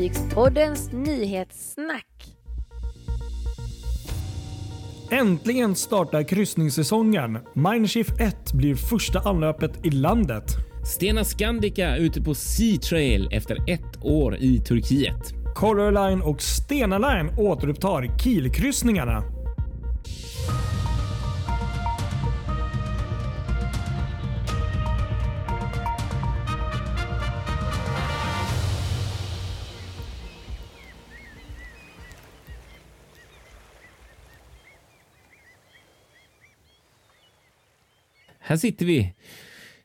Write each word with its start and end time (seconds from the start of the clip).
Fartygspoddens 0.00 0.92
nyhetssnack. 0.92 2.06
Äntligen 5.10 5.74
startar 5.74 6.22
kryssningssäsongen. 6.22 7.38
Mindshift 7.54 8.20
1 8.20 8.52
blir 8.52 8.74
första 8.74 9.20
anlöpet 9.20 9.86
i 9.86 9.90
landet. 9.90 10.44
Stena 10.96 11.24
Scandica 11.24 11.96
ute 11.96 12.22
på 12.22 12.34
Sea 12.34 12.78
Trail 12.78 13.28
efter 13.32 13.70
ett 13.70 14.04
år 14.04 14.36
i 14.36 14.58
Turkiet. 14.58 15.34
Color 15.54 15.90
Line 15.92 16.22
och 16.22 16.42
Stena 16.42 16.98
Line 16.98 17.30
återupptar 17.38 18.18
Kielkryssningarna. 18.18 19.39
Här 38.50 38.56
sitter 38.56 38.86
vi. 38.86 39.12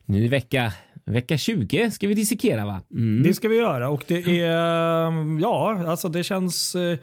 Nu 0.04 0.28
vecka, 0.28 0.72
vecka 1.04 1.38
20 1.38 1.90
ska 1.90 2.08
vi 2.08 2.14
dissekera 2.14 2.66
va? 2.66 2.82
Mm. 2.90 3.22
Det 3.22 3.34
ska 3.34 3.48
vi 3.48 3.56
göra 3.56 3.88
och 3.88 4.04
det 4.06 4.40
är, 4.40 5.40
ja, 5.40 5.84
alltså 5.86 6.08
det 6.08 6.24
känns 6.24 6.74
eh, 6.74 6.98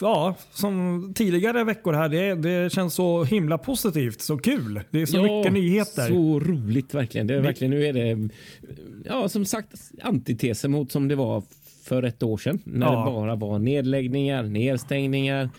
Ja, 0.00 0.34
som 0.52 1.12
tidigare 1.16 1.64
veckor 1.64 1.92
här, 1.92 2.08
det, 2.08 2.34
det 2.34 2.72
känns 2.72 2.94
så 2.94 3.24
himla 3.24 3.58
positivt, 3.58 4.20
så 4.20 4.38
kul. 4.38 4.80
Det 4.90 5.02
är 5.02 5.06
så 5.06 5.16
ja, 5.16 5.22
mycket 5.22 5.52
nyheter. 5.52 6.08
Så 6.08 6.40
roligt 6.40 6.94
verkligen. 6.94 7.26
Det 7.26 7.34
är 7.34 7.40
verkligen. 7.40 7.70
Nu 7.70 7.86
är 7.86 7.92
det, 7.92 8.28
ja 9.04 9.28
som 9.28 9.44
sagt, 9.44 9.74
antitesen 10.02 10.70
mot 10.70 10.92
som 10.92 11.08
det 11.08 11.14
var 11.14 11.42
för 11.84 12.02
ett 12.02 12.22
år 12.22 12.38
sedan 12.38 12.58
när 12.64 12.86
Ja. 12.86 13.04
det 13.04 13.10
bara 13.10 13.34
var 13.34 13.58
nedläggningar, 13.58 14.42
nedstängningar. 14.42 15.50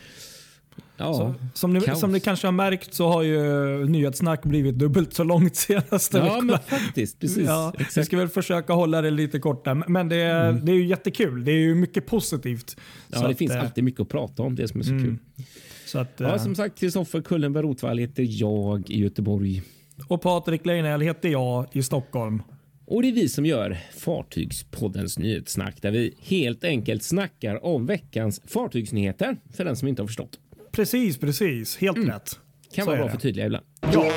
Ja, 0.99 1.13
Så, 1.13 1.33
som, 1.53 1.73
ni, 1.73 1.81
som 1.95 2.11
ni 2.11 2.19
kanske 2.19 2.47
har 2.47 2.51
märkt 2.51 2.93
så 2.93 3.07
har 3.07 3.21
ju 3.23 3.39
nyhetssnack 3.85 4.43
blivit 4.45 4.75
dubbelt 4.75 5.13
så 5.13 5.23
långt 5.23 5.55
senaste 5.55 6.17
Ja, 6.17 6.23
veckorna. 6.23 6.41
men 6.69 6.79
faktiskt. 6.79 7.19
Precis. 7.19 7.47
Ja, 7.47 7.73
vi 7.77 7.83
Exakt. 7.83 8.07
ska 8.07 8.17
väl 8.17 8.27
försöka 8.27 8.73
hålla 8.73 9.01
det 9.01 9.11
lite 9.11 9.39
korta, 9.39 9.73
men 9.87 10.09
det 10.09 10.15
är, 10.15 10.51
det 10.53 10.71
är 10.71 10.75
ju 10.75 10.85
jättekul. 10.87 11.45
Det 11.45 11.51
är 11.51 11.55
ju 11.59 11.75
mycket 11.75 12.05
positivt. 12.05 12.75
Ja, 13.07 13.17
Så 13.17 13.23
det 13.23 13.29
att, 13.31 13.37
finns 13.37 13.51
eh, 13.51 13.61
alltid 13.61 13.83
mycket 13.83 14.01
att 14.01 14.09
prata 14.09 14.43
om. 14.43 14.55
Det 14.55 14.67
som 14.67 14.79
är 14.79 14.83
så 14.83 14.91
Mm. 14.91 15.03
kul. 15.03 15.45
Så 15.85 15.99
att, 15.99 16.13
Ja, 16.17 16.35
eh, 16.35 16.37
som 16.43 16.55
sagt, 16.55 16.79
Kristoffer 16.79 17.21
Kullenberg 17.21 17.63
Rotvall 17.63 17.97
heter 17.97 18.25
jag 18.29 18.89
i 18.89 18.99
Göteborg. 18.99 19.61
och 20.07 20.21
Patrik 20.21 20.65
Leinell 20.65 21.01
heter 21.01 21.29
jag 21.29 21.65
i 21.71 21.83
Stockholm. 21.83 22.41
Och 22.85 23.01
det 23.01 23.07
är 23.07 23.13
vi 23.13 23.29
som 23.29 23.45
gör 23.45 23.77
Fartygspoddens 23.97 25.17
nyhetssnack 25.19 25.81
där 25.81 25.91
vi 25.91 26.13
helt 26.21 26.63
enkelt 26.63 27.03
snackar 27.03 27.65
om 27.65 27.85
veckans 27.85 28.41
fartygsnyheter 28.45 29.37
för 29.53 29.65
den 29.65 29.75
som 29.75 29.87
inte 29.87 30.01
har 30.01 30.07
förstått. 30.07 30.39
Precis, 30.71 31.17
precis. 31.17 31.77
Helt 31.77 31.97
rätt. 31.97 32.39
Kan 32.75 32.85
Så 32.85 32.89
vara 32.91 32.97
bra 32.97 33.05
det. 33.05 33.11
för 33.11 33.19
tydliga 33.19 33.45
ibland. 33.45 33.65
Ja. 33.93 34.11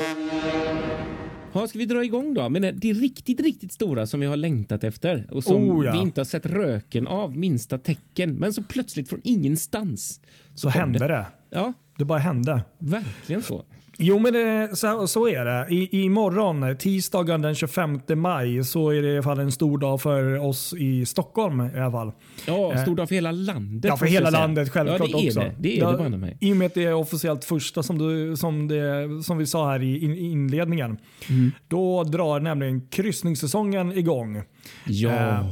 Ja, 1.55 1.67
ska 1.67 1.79
vi 1.79 1.85
dra 1.85 2.03
igång 2.03 2.33
då? 2.33 2.49
Men 2.49 2.61
det 2.61 2.71
det 2.71 2.93
riktigt, 2.93 3.39
riktigt 3.39 3.71
stora 3.73 4.07
som 4.07 4.19
vi 4.19 4.25
har 4.25 4.37
längtat 4.37 4.83
efter 4.83 5.27
och 5.31 5.43
som 5.43 5.69
Oh, 5.71 5.85
ja. 5.85 5.91
vi 5.93 5.99
inte 5.99 6.19
har 6.21 6.25
sett 6.25 6.45
röken 6.45 7.07
av 7.07 7.37
minsta 7.37 7.77
tecken, 7.77 8.35
men 8.35 8.53
så 8.53 8.63
plötsligt 8.63 9.09
från 9.09 9.21
ingenstans. 9.23 10.21
Så 10.55 10.69
hände 10.69 10.99
det. 11.07 11.25
Ja, 11.49 11.73
Det 11.97 12.05
bara 12.05 12.19
hände. 12.19 12.63
verkligen 12.79 13.41
så. 13.41 13.65
Jo, 13.97 14.19
men 14.19 14.33
det, 14.33 14.69
så, 14.73 15.07
så 15.07 15.27
är 15.27 15.45
det. 15.45 15.67
I, 15.69 16.03
imorgon, 16.03 16.77
tisdagen 16.77 17.41
den 17.41 17.55
25 17.55 17.99
maj, 18.15 18.63
så 18.63 18.89
är 18.89 19.01
det 19.01 19.07
i 19.07 19.13
alla 19.13 19.23
fall 19.23 19.39
en 19.39 19.51
stor 19.51 19.77
dag 19.77 20.01
för 20.01 20.37
oss 20.37 20.73
i 20.73 21.05
Stockholm. 21.05 21.61
i 21.75 21.79
alla 21.79 21.91
fall. 21.91 22.11
Ja, 22.47 22.77
stor 22.77 22.95
dag 22.95 23.07
för 23.07 23.15
hela 23.15 23.31
landet. 23.31 23.89
Ja, 23.89 23.97
för 23.97 24.05
hela 24.05 24.29
landet 24.29 24.69
självklart 24.69 25.09
ja, 25.09 25.17
det 25.17 25.23
är 25.23 25.27
också. 25.27 25.39
Det, 25.39 25.55
det 25.57 25.79
är 25.79 25.91
det 25.91 25.97
banne 25.97 26.17
mig. 26.17 26.37
I 26.41 26.53
och 26.53 26.57
med 26.57 26.65
att 26.65 26.73
det 26.73 26.83
är 26.83 26.93
officiellt 26.93 27.45
första 27.45 27.83
som, 27.83 27.97
du, 27.97 28.37
som, 28.37 28.67
det, 28.67 29.23
som 29.23 29.37
vi 29.37 29.45
sa 29.45 29.71
här 29.71 29.83
i 29.83 30.03
in, 30.03 30.13
inledningen. 30.17 30.97
Mm. 31.29 31.51
Då 31.67 32.03
drar 32.03 32.39
nämligen 32.39 32.87
kryssningssäsongen 32.87 33.91
igång. 33.97 34.43
Ja, 34.85 35.11
Eh. 35.11 35.45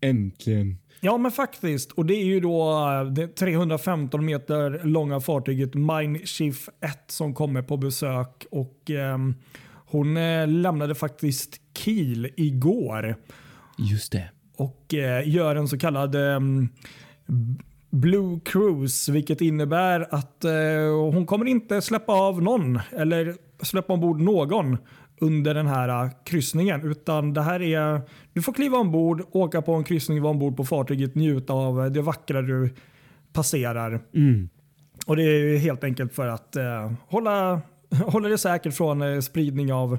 äntligen. 0.00 0.78
Ja, 1.00 1.18
men 1.18 1.30
faktiskt. 1.32 1.92
Och 1.92 2.06
det 2.06 2.14
är 2.14 2.24
ju 2.24 2.40
då 2.40 2.70
eh, 2.88 3.04
det 3.04 3.26
315 3.28 4.24
meter 4.24 4.80
långa 4.84 5.20
fartyget 5.20 5.74
Mindshift 5.74 6.68
1 6.80 7.04
som 7.06 7.34
kommer 7.34 7.62
på 7.62 7.76
besök. 7.76 8.46
Och 8.50 8.90
ehm, 8.90 9.34
Hon 9.90 10.16
eh, 10.16 10.48
lämnade 10.48 10.94
faktiskt 10.94 11.60
Kiel 11.78 12.28
igår 12.36 13.16
Just 13.78 14.12
det. 14.12 14.30
och 14.56 14.94
eh, 14.94 15.28
gör 15.28 15.56
en 15.56 15.68
så 15.68 15.78
kallad 15.78 16.14
ehm, 16.14 16.68
Blue 17.90 18.40
Cruise, 18.44 19.12
vilket 19.12 19.40
innebär 19.40 20.14
att 20.14 20.44
eh, 20.44 20.52
hon 21.12 21.26
kommer 21.26 21.46
inte 21.46 21.82
släppa 21.82 22.12
av 22.12 22.42
någon 22.42 22.80
eller 22.90 23.34
släppa 23.62 23.92
ombord 23.92 24.20
någon 24.20 24.76
under 25.20 25.54
den 25.54 25.66
här 25.66 26.04
eh, 26.04 26.10
kryssningen. 26.24 26.82
Utan 26.90 27.34
det 27.34 27.42
här 27.42 27.62
är, 27.62 28.00
du 28.32 28.42
får 28.42 28.52
kliva 28.52 28.78
ombord, 28.78 29.22
åka 29.30 29.62
på 29.62 29.74
en 29.74 29.84
kryssning, 29.84 30.22
vara 30.22 30.30
ombord 30.30 30.56
på 30.56 30.64
fartyget, 30.64 31.14
njuta 31.14 31.52
av 31.52 31.84
eh, 31.84 31.90
det 31.90 32.02
vackra 32.02 32.42
du 32.42 32.74
passerar. 33.32 34.00
Mm. 34.14 34.48
Och 35.06 35.16
Det 35.16 35.22
är 35.22 35.58
helt 35.58 35.84
enkelt 35.84 36.14
för 36.14 36.26
att 36.26 36.56
eh, 36.56 36.92
hålla, 37.08 37.60
hålla 38.06 38.28
det 38.28 38.38
säkert 38.38 38.74
från 38.74 39.02
eh, 39.02 39.20
spridning 39.20 39.72
av 39.72 39.98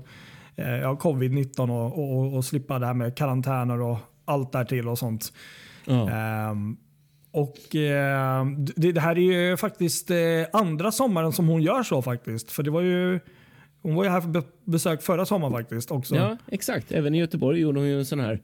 eh, 0.55 0.75
ja, 0.75 0.99
covid-19 1.01 1.69
och, 1.69 1.99
och, 1.99 2.33
och 2.33 2.45
slippa 2.45 2.79
det 2.79 2.85
här 2.85 2.93
med 2.93 3.17
karantäner 3.17 3.81
och 3.81 3.97
allt 4.25 4.51
därtill 4.51 4.87
och 4.87 4.99
sånt. 4.99 5.33
Ja. 5.85 6.09
Ehm, 6.09 6.77
och 7.31 7.57
det, 8.75 8.91
det 8.91 9.01
här 9.01 9.17
är 9.17 9.49
ju 9.49 9.57
faktiskt 9.57 10.11
andra 10.53 10.91
sommaren 10.91 11.31
som 11.31 11.47
hon 11.47 11.61
gör 11.61 11.83
så 11.83 12.01
faktiskt. 12.01 12.51
För 12.51 12.63
det 12.63 12.71
var 12.71 12.81
ju, 12.81 13.19
hon 13.81 13.95
var 13.95 14.03
ju 14.03 14.09
här 14.09 14.21
för 14.21 14.29
be- 14.29 14.43
besök 14.65 15.01
förra 15.01 15.25
sommaren 15.25 15.53
faktiskt 15.53 15.91
också. 15.91 16.15
ja, 16.15 16.37
exakt. 16.47 16.91
Även 16.91 17.15
i 17.15 17.19
Göteborg 17.19 17.59
gjorde 17.59 17.79
hon 17.79 17.87
ju 17.87 17.99
en 17.99 18.05
sån 18.05 18.19
här 18.19 18.39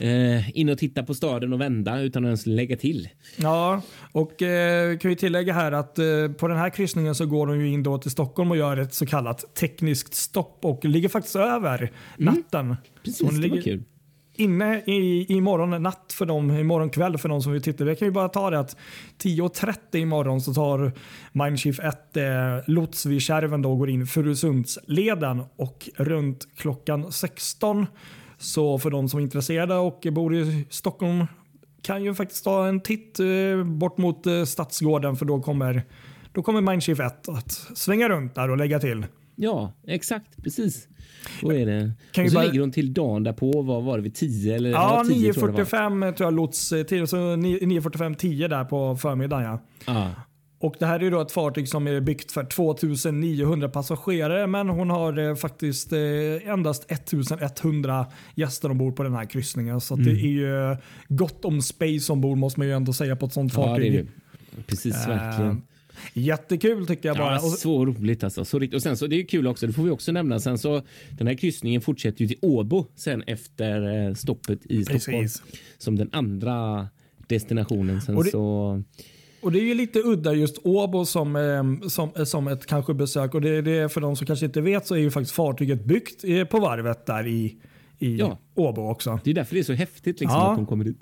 eh, 0.00 0.58
in 0.58 0.68
och 0.68 0.78
titta 0.78 1.02
på 1.02 1.14
staden 1.14 1.52
och 1.52 1.60
vända 1.60 2.00
utan 2.00 2.24
att 2.24 2.28
ens 2.28 2.46
lägga 2.46 2.76
till. 2.76 3.08
Ja, 3.36 3.82
och 4.12 4.42
eh, 4.42 4.98
kan 4.98 5.08
vi 5.08 5.16
tillägga 5.16 5.52
här 5.52 5.72
att 5.72 5.98
eh, 5.98 6.04
på 6.38 6.48
den 6.48 6.56
här 6.56 6.70
kryssningen 6.70 7.14
så 7.14 7.26
går 7.26 7.46
hon 7.46 7.60
ju 7.60 7.68
in 7.68 7.82
då 7.82 7.98
till 7.98 8.10
Stockholm 8.10 8.50
och 8.50 8.56
gör 8.56 8.76
ett 8.76 8.94
så 8.94 9.06
kallat 9.06 9.54
tekniskt 9.54 10.14
stopp 10.14 10.58
och 10.64 10.84
ligger 10.84 11.08
faktiskt 11.08 11.36
över 11.36 11.92
natten. 12.16 12.60
Mm. 12.66 12.76
Precis, 13.04 13.20
hon 13.20 13.28
det 13.28 13.48
var 13.48 13.56
ligger 13.56 13.62
kul 13.62 13.82
inne 14.40 14.82
i, 14.86 15.40
morgon 15.40 15.82
natt 15.82 16.12
för 16.12 16.26
dem, 16.26 16.50
imorgon 16.50 16.90
kväll 16.90 17.18
för 17.18 17.28
de 17.28 17.42
som 17.42 17.52
vill 17.52 17.62
titta. 17.62 17.84
Vi 17.84 17.96
kan 17.96 18.08
ju 18.08 18.12
bara 18.12 18.28
ta 18.28 18.50
det 18.50 18.58
att 18.58 18.76
10.30 19.22 19.96
imorgon 19.96 20.40
så 20.40 20.54
tar 20.54 20.92
Mindshift 21.32 21.80
1 21.80 22.16
eh, 22.16 22.24
lots 22.66 23.06
vid 23.06 23.22
Kärven 23.22 23.62
då 23.62 23.72
och 23.72 23.78
går 23.78 23.90
in 23.90 24.06
Furusundsleden 24.06 25.42
och 25.56 25.88
runt 25.96 26.48
klockan 26.56 27.12
16 27.12 27.86
så 28.38 28.78
för 28.78 28.90
de 28.90 29.08
som 29.08 29.18
är 29.20 29.22
intresserade 29.22 29.74
och 29.74 30.06
bor 30.12 30.34
i 30.34 30.66
Stockholm 30.70 31.26
kan 31.82 32.04
ju 32.04 32.14
faktiskt 32.14 32.44
ta 32.44 32.66
en 32.66 32.80
titt 32.80 33.20
eh, 33.20 33.64
bort 33.64 33.98
mot 33.98 34.26
eh, 34.26 34.44
Stadsgården 34.44 35.16
för 35.16 35.24
då 35.24 35.42
kommer, 35.42 35.82
då 36.32 36.42
kommer 36.42 36.60
Mindshift 36.60 37.00
1 37.00 37.28
att 37.28 37.52
svänga 37.52 38.08
runt 38.08 38.34
där 38.34 38.50
och 38.50 38.56
lägga 38.56 38.78
till. 38.78 39.06
Ja, 39.36 39.72
exakt. 39.86 40.42
Precis. 40.42 40.88
Så 41.40 41.52
är 41.52 41.66
det. 41.66 41.92
Kan 42.12 42.24
och 42.24 42.30
så 42.30 42.34
bara- 42.34 42.44
ligger 42.44 42.60
hon 42.60 42.72
till 42.72 42.94
dagen 42.94 43.22
därpå. 43.22 43.62
Vad 43.62 43.82
var 43.82 43.96
det? 43.96 44.02
Vid 44.02 44.14
10? 44.14 44.54
Eller, 44.54 44.70
Ja, 44.70 45.04
10 45.08 45.32
tror 45.32 45.48
jag 45.48 45.54
det 45.56 45.72
var. 45.72 45.90
9.45 45.90 46.12
tror 46.12 46.26
jag 46.26 46.34
lots 46.34 46.72
eh, 46.72 46.82
till. 46.82 47.06
Så 47.06 47.16
9.45 47.16 48.14
10 48.14 48.48
där 48.48 48.64
på 48.64 48.96
förmiddagen. 48.96 49.44
Ja. 49.44 49.58
Ja. 49.86 50.10
Och 50.62 50.74
det 50.78 50.86
här 50.86 51.02
är 51.02 51.10
då 51.10 51.20
ett 51.20 51.32
fartyg 51.32 51.68
som 51.68 51.86
är 51.86 52.00
byggt 52.00 52.32
för 52.32 52.44
2900 52.44 53.68
passagerare 53.68 54.46
men 54.46 54.68
hon 54.68 54.90
har 54.90 55.18
eh, 55.28 55.34
faktiskt 55.34 55.92
eh, 55.92 55.98
endast 56.52 56.90
1100 56.90 58.06
gäster 58.34 58.70
ombord 58.70 58.96
på 58.96 59.02
den 59.02 59.14
här 59.14 59.24
kryssningen. 59.24 59.80
Så 59.80 59.94
att 59.94 60.04
det 60.04 60.10
är 60.10 60.14
ju 60.26 60.76
gott 61.08 61.44
om 61.44 61.62
space 61.62 62.12
ombord 62.12 62.38
måste 62.38 62.60
man 62.60 62.66
ju 62.66 62.74
ändå 62.74 62.92
säga 62.92 63.16
på 63.16 63.26
ett 63.26 63.32
sånt 63.32 63.52
ja, 63.56 63.60
det 63.60 63.66
är 63.66 63.72
fartyg. 63.74 63.92
det. 64.56 64.62
Precis, 64.66 64.94
Eh, 65.06 65.08
verkligen. 65.08 65.62
Jättekul 66.12 66.86
tycker 66.86 67.08
jag 67.08 67.16
bara. 67.18 67.34
Ja, 67.34 67.38
så 67.40 67.86
roligt 67.86 68.24
alltså. 68.24 68.44
Så 68.44 68.58
rikt- 68.58 68.74
och 68.74 68.82
sen 68.82 68.96
så 68.96 69.06
det 69.06 69.16
är 69.16 69.24
kul 69.26 69.46
också. 69.46 69.66
Det 69.66 69.72
får 69.72 69.82
vi 69.82 69.90
också 69.90 70.12
nämna. 70.12 70.40
Sen 70.40 70.58
så 70.58 70.82
den 71.18 71.26
här 71.26 71.34
kryssningen 71.34 71.80
fortsätter 71.80 72.20
ju 72.22 72.28
till 72.28 72.38
Åbo 72.42 72.86
sen 72.96 73.22
efter 73.26 74.06
eh, 74.08 74.14
stoppet 74.14 74.66
i 74.66 74.84
Stockholm 74.84 75.22
Precis. 75.22 75.42
som 75.78 75.96
den 75.96 76.08
andra 76.12 76.88
destinationen. 77.28 78.00
Sen 78.00 78.16
Och 78.16 78.24
det- 78.24 78.30
så. 78.30 78.82
Och 79.42 79.52
det 79.52 79.58
är 79.60 79.64
ju 79.64 79.74
lite 79.74 79.98
udda 80.04 80.32
just 80.34 80.58
Åbo 80.64 81.04
som, 81.06 81.36
eh, 81.36 81.88
som, 81.88 82.10
eh, 82.16 82.24
som 82.24 82.48
ett 82.48 82.66
kanske 82.66 82.94
besök. 82.94 83.34
Och 83.34 83.40
det, 83.40 83.62
det 83.62 83.92
för 83.92 84.00
de 84.00 84.16
som 84.16 84.26
kanske 84.26 84.46
inte 84.46 84.60
vet 84.60 84.86
så 84.86 84.94
är 84.94 84.98
ju 84.98 85.10
faktiskt 85.10 85.34
fartyget 85.34 85.84
byggt 85.84 86.24
på 86.50 86.60
varvet 86.60 87.06
där 87.06 87.26
i, 87.26 87.56
i 87.98 88.16
Ja. 88.16 88.38
Åbo 88.54 88.90
också. 88.90 89.20
Det 89.24 89.30
är 89.30 89.34
därför 89.34 89.54
det 89.54 89.60
är 89.60 89.64
så 89.64 89.72
häftigt 89.72 90.20
liksom, 90.20 90.38
Ja. 90.38 90.50
att 90.50 90.56
de 90.56 90.66
kommer 90.66 90.84
dit. 90.84 90.98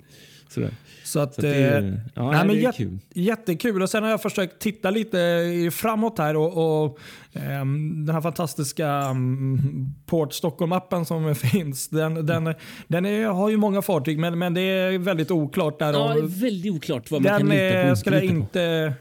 Sådär. 0.49 0.69
Så 1.03 1.19
att, 1.19 1.33
Så 1.33 1.41
att 1.41 1.41
det 1.41 1.55
är- 1.55 1.81
eh, 1.83 1.93
ja, 2.15 2.31
nej, 2.31 2.45
men 2.45 2.55
det 2.55 2.65
är 2.65 2.71
kul. 2.71 2.99
Jättekul. 3.13 3.81
Och 3.81 3.89
sen 3.89 4.03
har 4.03 4.09
jag 4.09 4.21
försökt 4.21 4.59
titta 4.59 4.89
lite 4.89 5.69
framåt 5.73 6.17
här 6.17 6.35
och, 6.35 6.83
och 6.85 6.99
ehm, 7.33 8.05
den 8.05 8.15
här 8.15 8.21
fantastiska 8.21 9.09
um, 9.09 9.93
Port 10.05 10.33
Stockholm-appen 10.33 11.03
som 11.03 11.35
finns. 11.51 11.87
Den, 11.89 12.25
den, 12.25 12.53
den 12.87 13.05
är, 13.05 13.25
har 13.25 13.49
ju 13.49 13.57
många 13.57 13.81
fartyg 13.81 14.19
men, 14.19 14.39
men 14.39 14.53
det 14.53 14.61
är 14.61 14.97
väldigt 14.97 15.31
oklart 15.31 15.79
där. 15.79 15.93
Ja, 15.93 16.09
och 16.09 16.15
det 16.15 16.21
är 16.21 16.41
väldigt 16.41 16.71
oklart 16.73 17.11
vad 17.11 17.21
man 17.21 17.31
den 17.31 17.39
kan 17.39 17.49
lita 17.49 17.81
på. 17.83 17.87
eh, 17.89 17.93
skulle 17.95 18.15
jag 18.25 18.35
lita 18.35 18.89
på. 18.89 18.93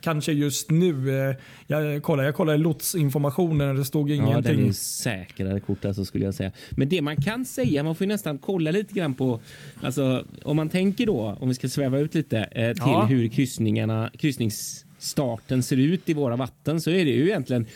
Kanske 0.00 0.32
just 0.32 0.70
nu. 0.70 1.20
eh, 1.30 1.36
Jag 1.66 2.02
kollar, 2.02 2.24
jag 2.24 2.34
kollar 2.34 2.58
lotsinformationen 2.58 3.68
och 3.70 3.74
det 3.74 3.84
stod 3.84 4.10
Ja, 4.10 4.14
ingenting. 4.14 4.56
den 4.56 4.68
är 4.68 4.72
säkrare 4.72 5.60
kort 5.60 5.84
alltså, 5.84 6.04
skulle 6.04 6.24
jag 6.24 6.34
säga. 6.34 6.52
Men 6.70 6.88
det 6.88 7.02
man 7.02 7.16
kan 7.16 7.44
säga, 7.44 7.82
man 7.82 7.94
får 7.94 8.04
ju 8.04 8.08
nästan 8.12 8.38
kolla 8.38 8.70
lite 8.70 8.94
grann 8.94 9.14
på, 9.14 9.40
alltså 9.82 10.24
om 10.42 10.56
man 10.56 10.68
tänker 10.68 11.06
då, 11.06 11.36
om 11.40 11.48
vi 11.48 11.54
ska 11.54 11.68
sväva 11.68 11.98
ut 11.98 12.14
lite, 12.14 12.38
eh, 12.38 12.72
till 12.72 12.82
Ja. 12.86 13.04
hur 13.04 13.28
kryssningarna, 13.28 14.10
kryssningsstarten 14.18 15.62
ser 15.62 15.76
ut 15.76 16.08
i 16.08 16.14
våra 16.14 16.36
vatten 16.36 16.80
så 16.80 16.90
är 16.90 17.04
det 17.04 17.10
ju 17.10 17.26
egentligen 17.26 17.66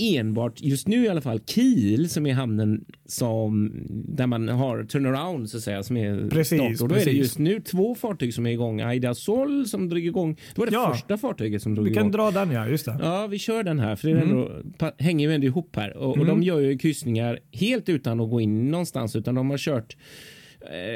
enbart, 0.00 0.60
just 0.60 0.88
nu 0.88 1.04
i 1.04 1.08
alla 1.08 1.20
fall, 1.20 1.40
Kiel 1.46 2.08
som 2.08 2.26
är 2.26 2.32
hamnen 2.34 2.84
som, 3.06 3.72
där 3.88 4.26
man 4.26 4.48
har 4.48 4.84
turnaround 4.84 5.50
så 5.50 5.56
att 5.56 5.62
säga, 5.62 5.82
som 5.82 5.96
är 5.96 6.28
Precis. 6.30 6.80
Och 6.80 6.88
då 6.88 6.94
är 6.94 6.98
det 6.98 7.04
precis. 7.04 7.18
just 7.18 7.38
nu 7.38 7.60
två 7.60 7.94
fartyg 7.94 8.34
som 8.34 8.46
är 8.46 8.50
igång. 8.50 8.80
Aida 8.80 9.14
Sol 9.14 9.66
som 9.66 9.88
drog 9.88 10.06
igång, 10.06 10.34
det 10.54 10.58
var 10.60 10.66
det 10.66 10.72
Ja. 10.72 10.92
första 10.94 11.18
fartyget 11.18 11.62
som 11.62 11.74
drog 11.74 11.84
Vi 11.84 11.90
igång. 11.90 12.02
kan 12.02 12.12
dra 12.12 12.30
den 12.30 12.50
ja, 12.50 12.68
just 12.68 12.84
det. 12.84 12.96
Ja, 13.02 13.26
vi 13.26 13.38
kör 13.38 13.62
den 13.62 13.78
här 13.78 13.96
för 13.96 14.08
det 14.08 14.14
är 14.14 14.22
ändå, 14.22 14.52
hänger 14.98 15.28
ju 15.28 15.34
ändå 15.34 15.46
ihop 15.46 15.76
här. 15.76 15.96
Och, 15.96 16.18
och 16.18 16.26
de 16.26 16.42
gör 16.42 16.60
ju 16.60 16.78
kryssningar 16.78 17.38
helt 17.52 17.88
utan 17.88 18.20
att 18.20 18.30
gå 18.30 18.40
in 18.40 18.70
någonstans 18.70 19.16
utan 19.16 19.34
de 19.34 19.50
har 19.50 19.58
kört 19.58 19.96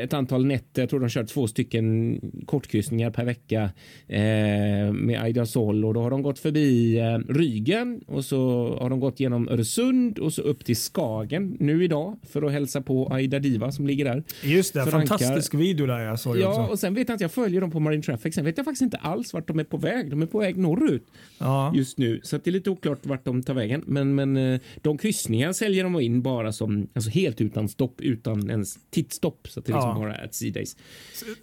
ett 0.02 0.12
antal 0.12 0.46
nätter, 0.46 0.82
jag 0.82 0.88
tror 0.90 1.00
de 1.00 1.08
kört 1.08 1.28
två 1.28 1.46
stycken 1.46 2.20
kortkryssningar 2.46 3.10
per 3.10 3.24
vecka 3.24 3.62
eh, 4.08 4.92
med 4.92 5.20
Aida 5.22 5.46
Sol 5.46 5.84
och 5.84 5.94
då 5.94 6.00
har 6.02 6.10
de 6.10 6.22
gått 6.22 6.38
förbi 6.38 6.98
eh, 6.98 7.18
Rygen 7.32 8.00
och 8.06 8.24
så 8.24 8.68
har 8.80 8.90
de 8.90 9.00
gått 9.00 9.20
genom 9.20 9.48
Öresund 9.48 10.18
och 10.18 10.32
så 10.32 10.42
upp 10.42 10.64
till 10.64 10.76
Skagen 10.76 11.56
nu 11.60 11.84
idag 11.84 12.16
för 12.28 12.42
att 12.42 12.52
hälsa 12.52 12.80
på 12.82 13.08
Aida 13.12 13.38
Diva 13.38 13.72
som 13.72 13.86
ligger 13.86 14.04
där. 14.04 14.22
Just 14.42 14.74
det, 14.74 14.80
Förankar- 14.84 15.06
fantastisk 15.06 15.54
video 15.54 15.86
där 15.86 15.98
jag 16.00 16.20
såg 16.20 16.38
Ja, 16.38 16.48
också. 16.48 16.72
och 16.72 16.78
sen 16.78 16.94
vet 16.94 17.08
jag 17.08 17.14
inte, 17.14 17.24
jag 17.24 17.32
följer 17.32 17.60
dem 17.60 17.70
på 17.70 17.80
Marine 17.80 18.02
Traffic. 18.02 18.34
Sen 18.34 18.44
vet 18.44 18.56
jag 18.56 18.64
faktiskt 18.64 18.82
inte 18.82 18.96
alls 18.96 19.32
vart 19.34 19.48
de 19.48 19.58
är 19.58 19.64
på 19.64 19.76
väg. 19.76 20.10
De 20.10 20.22
är 20.22 20.26
på 20.26 20.38
väg 20.38 20.56
norrut 20.56 21.06
Ja. 21.38 21.72
just 21.76 21.98
nu, 21.98 22.20
så 22.22 22.36
det 22.36 22.50
är 22.50 22.52
lite 22.52 22.70
oklart 22.70 23.06
vart 23.06 23.24
de 23.24 23.42
tar 23.42 23.54
vägen. 23.54 23.82
Men, 23.86 24.14
men 24.14 24.36
eh, 24.36 24.60
de 24.82 24.98
kryssningar 24.98 25.52
säljer 25.52 25.84
de 25.84 26.00
in 26.00 26.22
bara 26.22 26.52
som 26.52 26.88
alltså 26.94 27.10
helt 27.10 27.40
utan 27.40 27.68
stopp, 27.68 28.00
utan 28.00 28.50
ens 28.50 28.78
tittstopp. 28.90 29.48
Så 29.54 29.60
det 29.60 29.72
liksom 29.72 29.90
Ja. 29.90 29.98
bara 29.98 30.14
är 30.16 30.24
at 30.24 30.34
sea 30.34 30.52
days. 30.52 30.76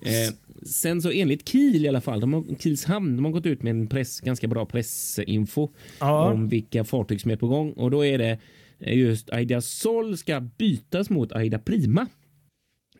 Eh, 0.01 0.33
sen 0.65 1.01
så 1.01 1.11
enligt 1.11 1.49
Kiel 1.49 1.85
i 1.85 1.87
alla 1.87 2.01
fall, 2.01 2.19
de 2.19 2.33
har, 2.33 2.43
Kiels 2.59 2.85
hamn, 2.85 3.15
de 3.15 3.25
har 3.25 3.31
gått 3.31 3.45
ut 3.45 3.63
med 3.63 3.71
en 3.71 3.87
press, 3.87 4.19
ganska 4.19 4.47
bra 4.47 4.65
pressinfo 4.65 5.69
Ja. 5.99 6.31
om 6.31 6.49
vilka 6.49 6.83
fartyg 6.83 7.21
som 7.21 7.31
är 7.31 7.35
på 7.35 7.47
gång 7.47 7.71
och 7.73 7.91
då 7.91 8.05
är 8.05 8.17
det 8.17 8.39
just 8.79 9.29
Aida 9.29 9.61
Sol 9.61 10.17
ska 10.17 10.39
bytas 10.57 11.09
mot 11.09 11.31
Aida 11.31 11.59
Prima 11.59 12.07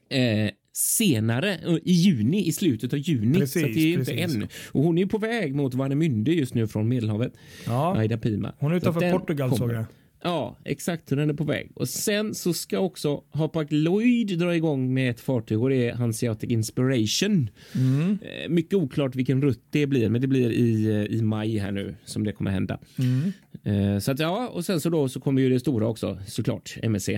eh, 0.09 0.51
senare 0.73 1.55
eh, 1.55 1.73
i 1.83 1.91
juni, 1.91 2.47
i 2.47 2.51
slutet 2.51 2.93
av 2.93 2.99
juni. 2.99 3.39
Precis, 3.39 3.61
så 3.61 3.67
det 3.67 3.79
är 3.79 3.93
inte 3.99 4.13
precis. 4.13 4.35
än. 4.35 4.47
Och 4.71 4.83
hon 4.83 4.97
är 4.97 5.05
på 5.05 5.17
väg 5.17 5.55
mot 5.55 5.73
Warnemünde 5.73 6.31
just 6.31 6.53
nu 6.53 6.67
från 6.67 6.87
Medelhavet. 6.87 7.33
Ja. 7.65 7.97
Aida 7.97 8.17
Prima. 8.17 8.53
Hon 8.59 8.71
är 8.71 8.75
utanför 8.75 9.11
Portugal 9.11 9.57
såg 9.57 9.71
jag. 9.71 9.85
Ja, 10.23 10.57
exakt. 10.65 11.07
Den 11.07 11.29
är 11.29 11.33
på 11.33 11.43
väg. 11.43 11.71
Och 11.75 11.89
sen 11.89 12.35
så 12.35 12.53
ska 12.53 12.79
också 12.79 13.23
Hapag 13.31 13.67
Lloyd 13.73 14.39
dra 14.39 14.55
igång 14.55 14.93
med 14.93 15.09
ett 15.11 15.19
fartyg 15.21 15.61
och 15.61 15.69
det 15.69 15.89
är 15.89 15.93
Hanseatic 15.93 16.49
Inspiration. 16.51 17.49
Mm. 17.75 18.17
Eh, 18.21 18.49
Mycket 18.49 18.73
oklart 18.73 19.15
vilken 19.15 19.41
rutt 19.41 19.63
det 19.69 19.87
blir, 19.87 20.09
men 20.09 20.21
det 20.21 20.27
blir 20.27 20.51
i, 20.51 20.85
eh, 20.85 21.17
i 21.17 21.21
maj 21.21 21.57
här 21.57 21.71
nu 21.71 21.95
som 22.05 22.23
det 22.23 22.31
kommer 22.31 22.51
hända. 22.51 22.79
Mm. 22.99 23.93
Eh, 23.93 23.99
Så 23.99 24.11
att 24.11 24.19
ja, 24.19 24.47
och 24.47 24.65
sen 24.65 24.81
så 24.81 24.89
då 24.89 25.09
så 25.09 25.19
kommer 25.19 25.41
ju 25.41 25.49
det 25.49 25.59
stora 25.59 25.87
också 25.87 26.17
såklart, 26.27 26.77
MSC. 26.83 27.09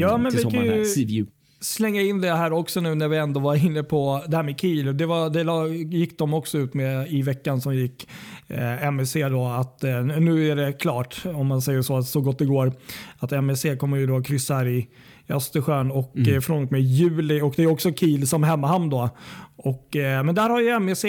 Ja, 0.00 0.18
men 0.18 0.32
till 0.32 0.36
vi 0.38 0.42
kan 0.42 0.50
sommaren 0.52 0.68
här, 0.70 0.78
ju- 0.78 0.84
Seaview. 0.84 1.32
Slänga 1.66 2.00
in 2.00 2.20
det 2.20 2.34
här 2.34 2.52
också 2.52 2.80
nu 2.80 2.94
när 2.94 3.08
vi 3.08 3.16
ändå 3.16 3.40
var 3.40 3.64
inne 3.66 3.82
på 3.82 4.22
det 4.28 4.36
här 4.36 4.42
med 4.44 4.60
Kiel. 4.60 4.96
Det, 4.96 5.06
var, 5.06 5.30
det 5.30 5.74
gick 5.96 6.18
de 6.18 6.34
också 6.34 6.58
ut 6.58 6.74
med 6.74 7.08
i 7.12 7.22
veckan 7.22 7.60
som 7.60 7.74
gick, 7.74 8.08
eh, 8.48 8.86
MSC 8.86 9.14
då, 9.30 9.46
att 9.46 9.84
eh, 9.84 10.02
nu 10.02 10.50
är 10.50 10.56
det 10.56 10.72
klart, 10.72 11.22
om 11.24 11.46
man 11.46 11.62
säger 11.62 11.82
så, 11.82 12.02
så 12.02 12.20
gott 12.20 12.38
det 12.38 12.44
går, 12.46 12.72
att 13.18 13.32
MSC 13.32 13.66
kommer 13.78 13.96
ju 13.96 14.06
då 14.06 14.22
kryssa 14.22 14.54
här 14.54 14.66
i 14.68 14.88
i 15.28 15.32
Östersjön 15.32 15.90
och 15.90 16.16
Mm. 16.16 16.34
eh, 16.34 16.40
från 16.40 16.64
och 16.64 16.72
med 16.72 16.80
juli 16.80 17.40
och 17.40 17.54
det 17.56 17.62
är 17.62 17.66
också 17.66 17.92
Kiel 17.92 18.26
som 18.28 18.42
hemmahamn 18.42 18.90
då. 18.90 19.08
Och, 19.56 19.96
eh, 19.96 20.22
men 20.24 20.34
där 20.34 20.48
har 20.50 20.60
ju 20.60 20.68
MSC 20.68 21.04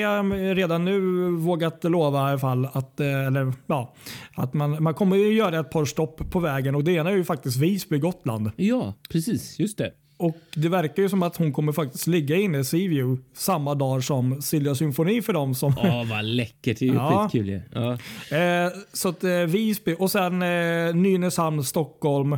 redan 0.55 0.85
nu 0.85 0.99
vågat 1.31 1.83
lova 1.83 2.17
i 2.27 2.29
alla 2.31 2.39
fall 2.39 2.65
att, 2.73 2.99
eh, 2.99 3.27
eller, 3.27 3.53
ja, 3.67 3.95
att 4.35 4.53
man, 4.53 4.83
man 4.83 4.93
kommer 4.93 5.15
ju 5.15 5.33
göra 5.33 5.59
ett 5.59 5.69
par 5.71 5.85
stopp 5.85 6.31
på 6.31 6.39
vägen 6.39 6.75
och 6.75 6.83
det 6.83 6.91
ena 6.91 7.09
är 7.09 7.15
ju 7.15 7.23
faktiskt 7.23 7.57
Visby, 7.57 7.99
Gotland. 7.99 8.51
Ja, 8.55 8.93
precis. 9.09 9.59
Just 9.59 9.77
det. 9.77 9.91
Och 10.17 10.37
det 10.55 10.69
verkar 10.69 11.03
ju 11.03 11.09
som 11.09 11.23
att 11.23 11.37
hon 11.37 11.53
kommer 11.53 11.71
faktiskt 11.71 12.07
ligga 12.07 12.35
inne 12.35 12.59
i 12.59 12.63
Seaview 12.63 13.23
samma 13.33 13.75
dag 13.75 14.03
som 14.03 14.41
Silja 14.41 14.75
Symfoni 14.75 15.21
för 15.21 15.33
dem 15.33 15.55
som... 15.55 15.73
Ja, 15.83 16.05
vad 16.09 16.25
läckert. 16.25 16.79
Det 16.79 16.85
är 16.85 16.89
ju 16.89 16.95
Ja. 16.95 17.29
skitkul 17.31 17.49
ju. 17.49 17.61
Ja. 17.73 17.91
eh, 18.37 18.71
så 18.93 19.09
att 19.09 19.23
eh, 19.23 19.31
Visby 19.31 19.95
och 19.99 20.11
sen 20.11 20.41
eh, 20.41 20.95
Nynäshamn, 20.95 21.63
Stockholm 21.63 22.37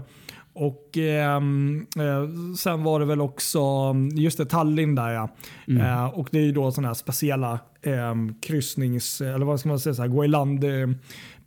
och 0.53 0.97
ehm, 0.97 1.87
eh, 1.97 2.55
sen 2.57 2.83
var 2.83 2.99
det 2.99 3.05
väl 3.05 3.21
också 3.21 3.61
just 4.13 4.37
det, 4.37 4.45
Tallinn 4.45 4.95
där 4.95 5.09
ja. 5.09 5.29
Eh, 5.67 6.05
och 6.05 6.29
det 6.31 6.37
är 6.37 6.43
ju 6.43 6.51
då 6.51 6.71
sådana 6.71 6.87
här 6.87 6.95
speciella 6.95 7.59
eh, 7.81 8.15
kryssnings, 8.41 9.21
eller 9.21 9.45
vad 9.45 9.59
ska 9.59 9.69
man 9.69 9.79
säga, 9.79 9.93
så 9.93 10.01
här, 10.01 10.09
gå 10.09 10.25
i 10.25 10.27
land 10.27 10.63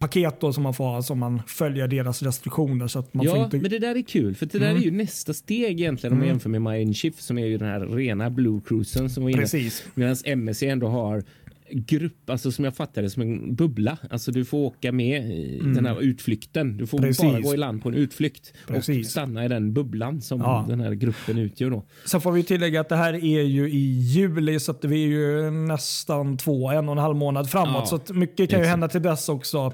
paket 0.02 0.40
då 0.40 0.52
som 0.52 0.62
man 0.62 0.74
får 0.74 1.02
som 1.02 1.18
man 1.18 1.42
följer 1.46 1.88
deras 1.88 2.22
restriktioner 2.22 2.86
så 2.88 2.98
att 2.98 3.14
man 3.14 3.26
får 3.26 3.36
Ja, 3.36 3.44
inte... 3.44 3.56
men 3.56 3.70
det 3.70 3.78
där 3.78 3.96
är 3.96 4.02
kul, 4.02 4.34
för 4.34 4.46
det 4.46 4.58
där 4.58 4.74
är 4.74 4.78
ju 4.78 4.90
nästa 4.90 5.34
steg 5.34 5.80
egentligen 5.80 6.12
om 6.12 6.18
man 6.18 6.28
jämför 6.28 6.48
med 6.48 6.96
Shift 6.96 7.22
som 7.22 7.38
är 7.38 7.46
ju 7.46 7.58
den 7.58 7.68
här 7.68 7.80
rena 7.80 8.30
Blue 8.30 8.60
Cruisen 8.66 9.10
som 9.10 9.22
var 9.22 9.30
inne. 9.30 9.40
Precis. 9.40 9.84
Medan 9.94 10.16
MSC 10.24 10.62
ändå 10.62 10.88
har 10.88 11.24
grupp, 11.72 12.30
alltså 12.30 12.52
som 12.52 12.64
jag 12.64 12.76
fattar 12.76 13.02
det 13.02 13.10
som 13.10 13.22
en 13.22 13.54
bubbla. 13.54 13.98
Alltså 14.10 14.32
du 14.32 14.44
får 14.44 14.58
åka 14.58 14.92
med 14.92 15.30
i 15.30 15.60
den 15.74 15.86
här 15.86 16.00
utflykten. 16.02 16.76
Du 16.76 16.86
får 16.86 16.98
Precis. 16.98 17.22
bara 17.22 17.40
gå 17.40 17.54
i 17.54 17.56
land 17.56 17.82
på 17.82 17.88
en 17.88 17.94
utflykt 17.94 18.52
och 18.62 18.74
Precis. 18.74 19.10
stanna 19.10 19.44
i 19.44 19.48
den 19.48 19.72
bubblan 19.72 20.20
som 20.20 20.40
Ja. 20.40 20.64
den 20.68 20.80
här 20.80 20.92
gruppen 20.92 21.38
utgör 21.38 21.70
då. 21.70 21.84
Sen 22.06 22.20
får 22.20 22.32
vi 22.32 22.42
tillägga 22.42 22.80
att 22.80 22.88
det 22.88 22.96
här 22.96 23.14
är 23.14 23.42
ju 23.42 23.70
i 23.70 24.00
juli 24.00 24.60
så 24.60 24.70
att 24.72 24.84
vi 24.84 25.04
är 25.04 25.08
ju 25.08 25.50
nästan 25.50 26.36
två, 26.36 26.70
en 26.70 26.88
och 26.88 26.92
en 26.92 26.98
halv 26.98 27.16
månad 27.16 27.50
framåt. 27.50 27.88
Ja, 27.90 28.00
så 28.06 28.14
mycket 28.14 28.50
kan 28.50 28.60
ju 28.60 28.66
hända 28.66 28.88
till 28.88 29.02
dess 29.02 29.28
också. 29.28 29.72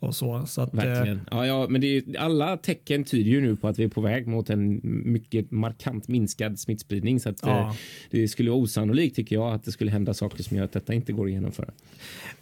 Och 0.00 0.14
så, 0.14 0.46
så 0.46 0.60
att, 0.62 0.74
eh, 0.74 0.80
Verkligen. 0.80 1.20
Ja, 1.30 1.46
ja, 1.46 1.66
men 1.68 1.80
det 1.80 1.96
är, 1.96 2.18
alla 2.18 2.56
tecken 2.56 3.04
tyder 3.04 3.30
ju 3.30 3.40
nu 3.40 3.56
på 3.56 3.68
att 3.68 3.78
vi 3.78 3.84
är 3.84 3.88
på 3.88 4.00
väg 4.00 4.26
mot 4.26 4.50
en 4.50 4.80
mycket 5.12 5.50
markant 5.50 6.08
minskad 6.08 6.58
smittspridning. 6.60 7.20
Så 7.20 7.28
att, 7.28 7.38
Ja. 7.42 7.58
eh, 7.68 7.72
det 8.10 8.28
skulle 8.28 8.50
vara 8.50 8.60
osannolikt 8.60 9.16
tycker 9.16 9.36
jag 9.36 9.54
att 9.54 9.64
det 9.64 9.72
skulle 9.72 9.90
hända 9.90 10.14
saker 10.14 10.42
som 10.42 10.56
gör 10.56 10.64
att 10.64 10.72
detta 10.72 10.94
inte 10.94 11.12
går 11.12 11.24
att 11.24 11.30
genomföra. 11.32 11.70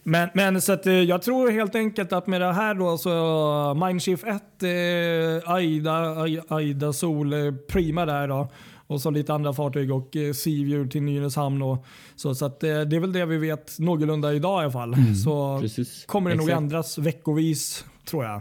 men, 0.03 0.29
men 0.35 0.61
så 0.61 0.73
att, 0.73 0.87
eh, 0.87 0.93
jag 0.95 1.23
tror 1.23 1.51
helt 1.51 1.75
enkelt 1.75 2.13
att 2.13 2.27
med 2.27 2.41
det 2.41 2.53
här 2.53 2.75
då 2.75 2.99
så 2.99 3.87
Mindshift 3.87 4.25
1, 4.25 4.63
eh, 4.63 5.51
Aida, 5.55 5.93
Ai- 5.93 6.43
Aida 6.49 6.93
Sol, 6.93 7.33
eh, 7.33 7.55
Prima 7.69 8.07
där 8.07 8.29
då. 8.29 8.49
Och 8.87 9.00
så 9.00 9.11
lite 9.11 9.35
andra 9.35 9.52
fartyg 9.52 9.93
och 9.93 10.16
eh, 10.16 10.33
Seaview 10.33 10.90
till 10.90 11.02
Nynäshamn. 11.02 11.62
Och, 11.62 11.85
så 12.16 12.35
så 12.35 12.45
att, 12.47 12.62
eh, 12.62 12.81
det 12.81 12.97
är 12.97 13.00
väl 13.00 13.12
det 13.12 13.26
vi 13.26 13.37
vet 13.38 13.78
någorlunda 13.78 14.35
idag 14.35 14.61
i 14.61 14.64
alla 14.64 14.73
fall. 14.73 14.95
så 15.25 15.43
Mm, 15.47 15.62
precis. 15.62 16.05
kommer 16.07 16.31
det 16.31 16.37
nog 16.37 16.47
Exakt. 16.49 16.62
ändras 16.62 16.99
veckovis 16.99 17.85
tror 18.05 18.25
jag. 18.25 18.40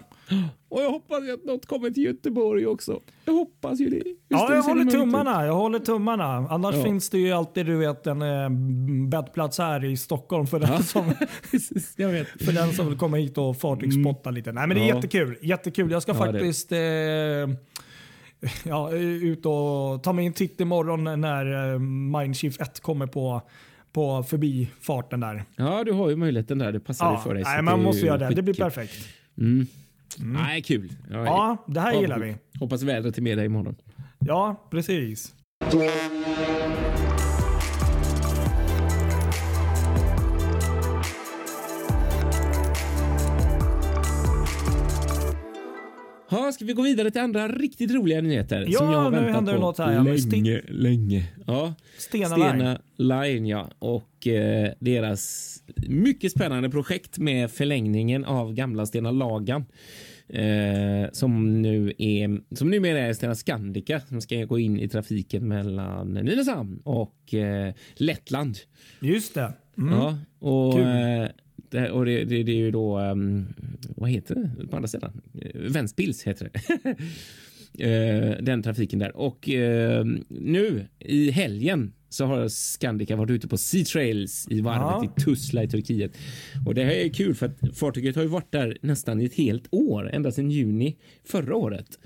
Och 0.69 0.81
jag 0.81 0.89
hoppas 0.91 1.17
att 1.33 1.43
något 1.45 1.65
kommer 1.65 1.89
till 1.89 2.03
Göteborg 2.03 2.67
också. 2.67 2.99
Jag 3.25 3.33
hoppas 3.33 3.79
ju 3.79 3.89
det. 3.89 4.03
Ja, 4.27 4.53
jag 4.55 4.63
håller 4.63 4.81
ut? 4.85 4.91
tummarna. 4.91 5.45
Jag 5.45 5.53
håller 5.53 5.79
tummarna. 5.79 6.25
Annars 6.49 6.75
Ja. 6.75 6.83
finns 6.83 7.09
det 7.09 7.17
ju 7.17 7.31
alltid 7.31 7.65
du 7.65 7.75
vet, 7.77 8.07
en 8.07 8.21
eh, 8.21 8.49
bäddplats 9.09 9.57
här 9.57 9.85
i 9.85 9.97
Stockholm 9.97 10.47
för 10.47 10.59
den, 10.59 10.69
Ja. 10.73 10.79
som, 10.83 11.05
jag 11.95 12.09
vet. 12.09 12.27
för 12.27 12.51
den 12.51 12.73
som 12.73 12.87
vill 12.89 12.97
komma 12.97 13.17
hit 13.17 13.37
och 13.37 13.57
fartygspotta 13.57 14.31
lite. 14.31 14.51
Nej, 14.51 14.67
men 14.67 14.77
det 14.77 14.83
är 14.83 14.87
Ja. 14.89 14.95
jättekul. 14.95 15.37
Jättekul. 15.41 15.91
Jag 15.91 16.01
ska 16.01 16.13
faktiskt 16.13 16.71
eh, 16.71 16.77
ja, 18.63 18.91
ut 18.91 19.45
och 19.45 20.03
ta 20.03 20.13
mig 20.13 20.25
en 20.25 20.33
titt 20.33 20.61
imorgon 20.61 21.21
när 21.21 21.73
eh, 21.73 21.79
Mindshift 21.79 22.61
1 22.61 22.79
kommer 22.79 23.07
på, 23.07 23.41
på 23.91 24.23
förbifarten 24.23 25.19
där. 25.19 25.43
Ja, 25.55 25.83
du 25.83 25.91
har 25.91 26.09
ju 26.09 26.15
möjligheten 26.15 26.57
där. 26.57 26.71
Det 26.71 26.79
passar 26.79 27.05
Ja, 27.05 27.17
för 27.19 27.33
dig. 27.33 27.43
nej, 27.43 27.61
man 27.61 27.83
måste 27.83 28.05
göra 28.05 28.17
det. 28.17 28.35
Det 28.35 28.41
blir 28.41 28.53
perfekt. 28.53 28.93
Mm. 29.37 29.67
Nej, 30.17 30.61
kul. 30.61 30.93
Jag 31.11 31.25
Ja, 31.27 31.65
det 31.67 31.79
här 31.79 32.01
gillar 32.01 32.19
vi. 32.19 32.35
Hoppas 32.59 32.83
vädret 32.83 33.17
är 33.17 33.21
med 33.21 33.37
dig 33.37 33.45
imorgon. 33.45 33.75
Ja, 34.19 34.67
precis. 34.71 35.33
Ja, 46.35 46.45
Ja, 46.45 46.51
ska 46.51 46.65
vi 46.65 46.73
gå 46.73 46.81
vidare 46.81 47.11
till 47.11 47.21
andra 47.21 47.47
riktigt 47.47 47.91
roliga 47.91 48.21
nyheter? 48.21 48.65
Ja, 48.67 48.77
som 48.77 48.91
jag 48.91 48.97
har 48.97 49.11
nu 49.11 49.17
väntat 49.17 49.35
händer 49.35 49.53
på 49.53 49.57
det 49.57 49.65
något 49.65 49.77
här, 49.77 49.93
ja, 49.93 50.03
länge, 50.03 50.61
länge. 50.67 51.23
Ja, 51.47 51.73
Stena 51.97 52.37
Line. 52.37 52.49
Stena 52.49 52.79
Line, 52.95 53.45
ja. 53.45 53.69
Och 53.79 54.27
eh, 54.27 54.71
deras 54.79 55.55
mycket 55.87 56.31
spännande 56.31 56.69
projekt 56.69 57.17
med 57.17 57.51
förlängningen 57.51 58.25
av 58.25 58.53
gamla 58.53 58.85
Stena 58.85 59.11
Lagan. 59.11 59.65
Eh, 60.29 61.11
som 61.11 61.61
nu 61.61 61.93
är 61.97 62.55
som 62.55 62.69
numera 62.69 62.99
är 62.99 63.13
Stena 63.13 63.35
Scandica 63.35 63.99
som 63.99 64.21
ska 64.21 64.35
gå 64.35 64.59
in 64.59 64.79
i 64.79 64.89
trafiken 64.89 65.47
mellan 65.47 66.13
Nynäshamn 66.13 66.81
och 66.83 67.33
eh, 67.33 67.73
Lettland. 67.95 68.57
Just 69.01 69.33
det. 69.33 69.53
Mm. 69.77 69.93
Ja, 69.93 70.17
och, 70.39 70.73
Kul 70.73 71.29
det, 71.75 71.91
och 71.91 72.05
det, 72.05 72.23
det, 72.23 72.43
det 72.43 72.51
är 72.51 72.55
ju 72.55 72.71
då, 72.71 72.99
um, 72.99 73.45
vad 73.95 74.09
heter 74.09 74.35
det 74.35 74.67
på 74.67 74.75
andra 74.75 74.87
sidan? 74.87 75.21
Ventspils 75.53 76.23
heter 76.23 76.49
det. 76.53 76.95
Eh, 77.79 78.37
den 78.41 78.63
trafiken 78.63 78.99
där. 78.99 79.17
Och 79.17 79.49
ehm, 79.49 80.23
nu 80.29 80.87
i 80.99 81.31
helgen 81.31 81.93
så 82.15 82.25
har 82.25 82.47
Scandica 82.47 83.15
varit 83.15 83.31
ute 83.31 83.47
på 83.47 83.57
Sea 83.57 83.85
Trails 83.85 84.47
i 84.49 84.61
varvet 84.61 84.81
Ja. 84.81 85.13
i 85.17 85.21
Tuzla 85.21 85.63
i 85.63 85.67
Turkiet. 85.67 86.11
Och 86.65 86.75
det 86.75 86.83
här 86.83 86.91
är 86.91 87.09
kul 87.09 87.35
för 87.35 87.45
att 87.45 87.77
fartyget 87.77 88.15
har 88.15 88.23
ju 88.23 88.29
varit 88.29 88.51
där 88.51 88.77
nästan 88.81 89.21
i 89.21 89.25
ett 89.25 89.33
helt 89.33 89.67
år, 89.71 90.09
ända 90.13 90.31
sedan 90.31 90.51
juni 90.51 90.95
förra 91.23 91.55
året. 91.55 91.99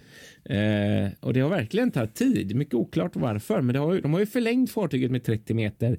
Eh, 0.45 1.09
och 1.19 1.33
det 1.33 1.39
har 1.39 1.49
verkligen 1.49 1.91
tagit 1.91 2.15
tid. 2.15 2.55
Mycket 2.55 2.73
oklart 2.73 3.15
varför, 3.15 3.61
men 3.61 3.75
har, 3.75 4.01
de 4.01 4.13
har 4.13 4.19
ju 4.19 4.25
förlängt 4.25 4.71
fartyget 4.71 5.11
med 5.11 5.23
30 5.23 5.53
meter, 5.53 5.97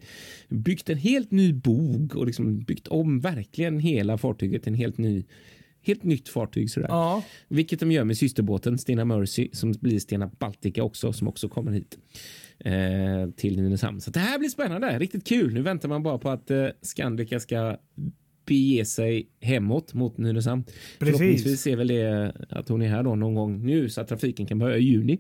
byggt 0.49 0.90
en 0.90 0.99
helt 0.99 1.31
ny 1.31 1.52
bog 1.52 2.17
och 2.17 2.26
liksom 2.26 2.59
byggt 2.59 2.88
om 2.88 3.21
verkligen 3.21 3.79
hela 3.79 4.19
fartyget 4.19 4.67
en 4.67 4.75
helt 4.75 4.99
ny 4.99 5.25
Helt 5.83 6.05
nytt 6.05 6.29
fartyg 6.29 6.71
sådär. 6.71 6.88
Ja. 6.88 7.23
Vilket 7.49 7.81
de 7.81 7.93
gör 7.93 8.05
med 8.05 8.17
systerbåten 8.17 8.79
Stena 8.79 9.05
Mercy 9.05 9.49
som 9.52 9.73
blir 9.73 9.99
Stena 9.99 10.31
Baltica 10.38 10.83
också 10.83 11.12
som 11.12 11.29
också 11.29 11.49
kommer 11.49 11.73
hit 11.73 11.99
eh, 12.64 13.31
till 13.37 13.62
Nynäshamn. 13.62 14.00
Så 14.00 14.11
det 14.11 14.21
här 14.21 14.38
blir 14.38 14.49
spännande, 14.49 14.99
riktigt 14.99 15.26
kul. 15.26 15.55
Nu 15.55 15.62
väntar 15.62 15.88
man 15.88 16.02
bara 16.02 16.19
på 16.19 16.31
att 16.31 16.50
eh, 16.50 16.67
Scandica 16.83 17.40
ska 17.40 17.76
bege 18.47 18.85
sig 18.85 19.29
hemåt 19.40 19.95
mot 19.95 20.19
Nynäshamn. 20.19 20.64
Precis. 20.64 20.99
Förhoppningsvis 20.99 21.67
är 21.67 21.76
väl 21.76 21.88
det 21.88 22.33
att 22.50 22.69
hon 22.69 22.83
är 22.83 22.88
här 22.88 23.02
då 23.02 23.14
någon 23.14 23.35
gång 23.35 23.67
nu 23.67 23.88
så 23.88 24.00
att 24.00 24.09
trafiken 24.09 24.47
kan 24.47 24.59
börja 24.59 24.76
i 24.76 24.83
juni. 24.83 25.19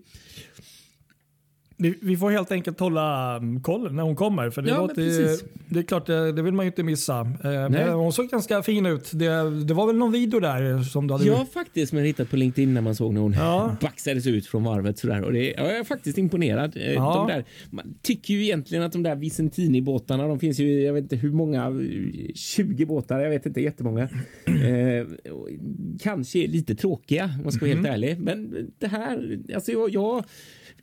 Vi, 1.80 2.16
får 2.16 2.30
helt 2.30 2.52
enkelt 2.52 2.80
hålla 2.80 3.36
um, 3.38 3.62
koll 3.62 3.92
när 3.92 4.02
hon 4.02 4.16
kommer. 4.16 4.50
För 4.50 4.62
det, 4.62 4.68
Ja, 4.68 4.80
låter, 4.80 5.36
det 5.74 5.78
är 5.78 5.82
klart, 5.82 6.06
det, 6.06 6.32
det 6.32 6.42
vill 6.42 6.54
man 6.54 6.66
ju 6.66 6.70
inte 6.70 6.82
missa. 6.82 7.20
Eh, 7.20 7.26
men 7.70 7.88
hon 7.88 8.12
såg 8.12 8.28
ganska 8.28 8.62
fin 8.62 8.86
ut. 8.86 9.10
Det, 9.14 9.50
det 9.64 9.74
var 9.74 9.86
väl 9.86 9.96
någon 9.96 10.12
video 10.12 10.40
där 10.40 10.82
som 10.82 11.06
du 11.06 11.14
hade 11.14 11.24
Ja, 11.26 11.46
faktiskt, 11.52 11.92
men 11.92 12.04
hittat 12.04 12.30
på 12.30 12.36
LinkedIn 12.36 12.74
när 12.74 12.80
man 12.80 12.94
såg 12.94 13.14
när 13.14 13.20
hon 13.20 13.32
Ja. 13.32 13.76
baxades 13.80 14.26
ut 14.26 14.46
från 14.46 14.64
varvet 14.64 14.98
sådär. 14.98 15.22
Och 15.24 15.32
det, 15.32 15.50
jag 15.50 15.76
är 15.78 15.84
faktiskt 15.84 16.18
imponerad. 16.18 16.76
Eh, 16.76 16.92
Ja. 16.92 17.14
De 17.28 17.34
där, 17.34 17.44
man 17.70 17.94
tycker 18.02 18.34
ju 18.34 18.42
egentligen 18.42 18.84
att 18.84 18.92
de 18.92 19.02
där 19.02 19.16
Vicentini-båtarna, 19.16 20.26
de 20.28 20.38
finns 20.40 20.58
ju 20.60 20.80
jag 20.82 20.92
vet 20.92 21.02
inte 21.02 21.16
hur 21.16 21.32
många, 21.32 21.64
eh, 21.66 22.34
20 22.34 22.86
båtar, 22.86 23.20
jag 23.20 23.30
vet 23.30 23.46
inte, 23.46 23.60
jättemånga. 23.60 24.08
Eh, 24.46 25.06
kanske 26.00 26.38
är 26.38 26.48
lite 26.48 26.74
tråkiga 26.74 27.24
om 27.24 27.42
man 27.42 27.52
ska 27.52 27.60
vara 27.66 27.74
helt 27.74 27.80
Mhm. 27.86 27.92
ärlig. 27.94 28.18
Men 28.20 28.70
det 28.78 28.86
här, 28.86 29.38
alltså 29.54 29.72
jag, 29.72 29.90
jag 29.90 30.24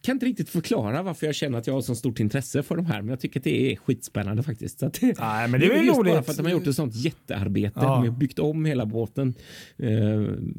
kan 0.02 0.16
inte 0.16 0.26
riktigt 0.26 0.50
förklara 0.50 1.02
varför 1.04 1.26
jag 1.26 1.36
känner 1.36 1.58
att 1.58 1.68
jag 1.68 1.74
har 1.74 1.82
så 1.82 1.96
stort 1.96 2.20
intresse 2.20 2.64
för 2.64 2.76
de 2.76 2.86
här, 2.86 3.02
men 3.02 3.10
jag 3.10 3.20
tycker 3.20 3.40
att 3.40 3.44
det 3.44 3.72
är 3.72 3.76
skitspännande 3.76 4.44
faktiskt. 4.44 4.80
Så 4.80 4.86
att, 4.86 5.02
Nej, 5.02 5.48
men 5.48 5.60
det 5.60 5.66
är 5.66 5.70
väl 5.70 5.86
just 5.86 5.98
bara 5.98 6.10
roligt. 6.14 6.26
för 6.26 6.32
att 6.32 6.38
de 6.38 6.44
har 6.46 6.52
gjort 6.54 6.68
ett 6.68 6.76
sånt 6.76 6.96
jättearbete. 6.96 7.72
Ja. 7.76 7.82
De 7.82 8.10
har 8.10 8.18
byggt 8.18 8.40
om 8.40 8.66
hela 8.66 8.86
båten 8.86 9.34
eh, 9.78 9.90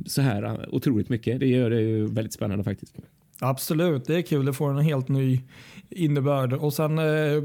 så 0.06 0.22
här 0.22 0.42
eh, 0.44 0.54
otroligt 0.68 1.08
mycket. 1.08 1.40
Det 1.40 1.46
gör 1.46 1.70
det 1.70 1.80
ju 1.80 2.06
väldigt 2.06 2.32
spännande 2.32 2.64
faktiskt. 2.64 2.94
Absolut, 3.40 4.04
det 4.06 4.14
är 4.16 4.22
kul. 4.22 4.44
Det 4.46 4.52
får 4.52 4.70
en 4.70 4.78
helt 4.84 5.08
ny 5.08 5.40
innebörd. 5.90 6.52
Och 6.52 6.72
sen 6.74 6.98
eh, 6.98 7.42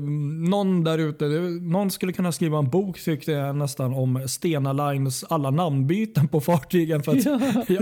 någon 0.50 0.84
där 0.84 0.98
ute, 0.98 1.26
det- 1.26 1.50
någon 1.62 1.92
skulle 1.92 2.14
kunna 2.14 2.32
skriva 2.32 2.58
en 2.58 2.70
bok 2.70 3.00
tyckte 3.00 3.32
jag 3.32 3.56
nästan 3.56 3.94
om 3.94 4.28
Stena 4.28 4.74
Lines 4.92 5.24
alla 5.24 5.52
namnbyten 5.52 6.28
på 6.28 6.42
fartygen. 6.42 7.04
För 7.04 7.12
att, 7.12 7.26
ja, 7.70 7.82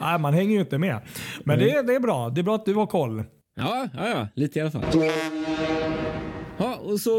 nej, 0.00 0.18
man 0.20 0.34
hänger 0.34 0.54
ju 0.54 0.60
inte 0.60 0.78
med. 0.78 1.00
Men 1.44 1.58
det, 1.58 1.82
det 1.86 1.94
är 1.94 2.00
bra. 2.00 2.28
Det 2.30 2.40
är 2.40 2.42
bra 2.42 2.54
att 2.54 2.64
du 2.66 2.74
har 2.74 2.86
koll. 2.86 3.24
Ja, 3.60 3.88
ja, 3.94 4.08
ja, 4.08 4.28
lite 4.34 4.58
i 4.58 4.62
alla 4.62 4.70
fall. 4.70 4.84
Ja, 6.58 6.76
och 6.76 7.00
så 7.00 7.10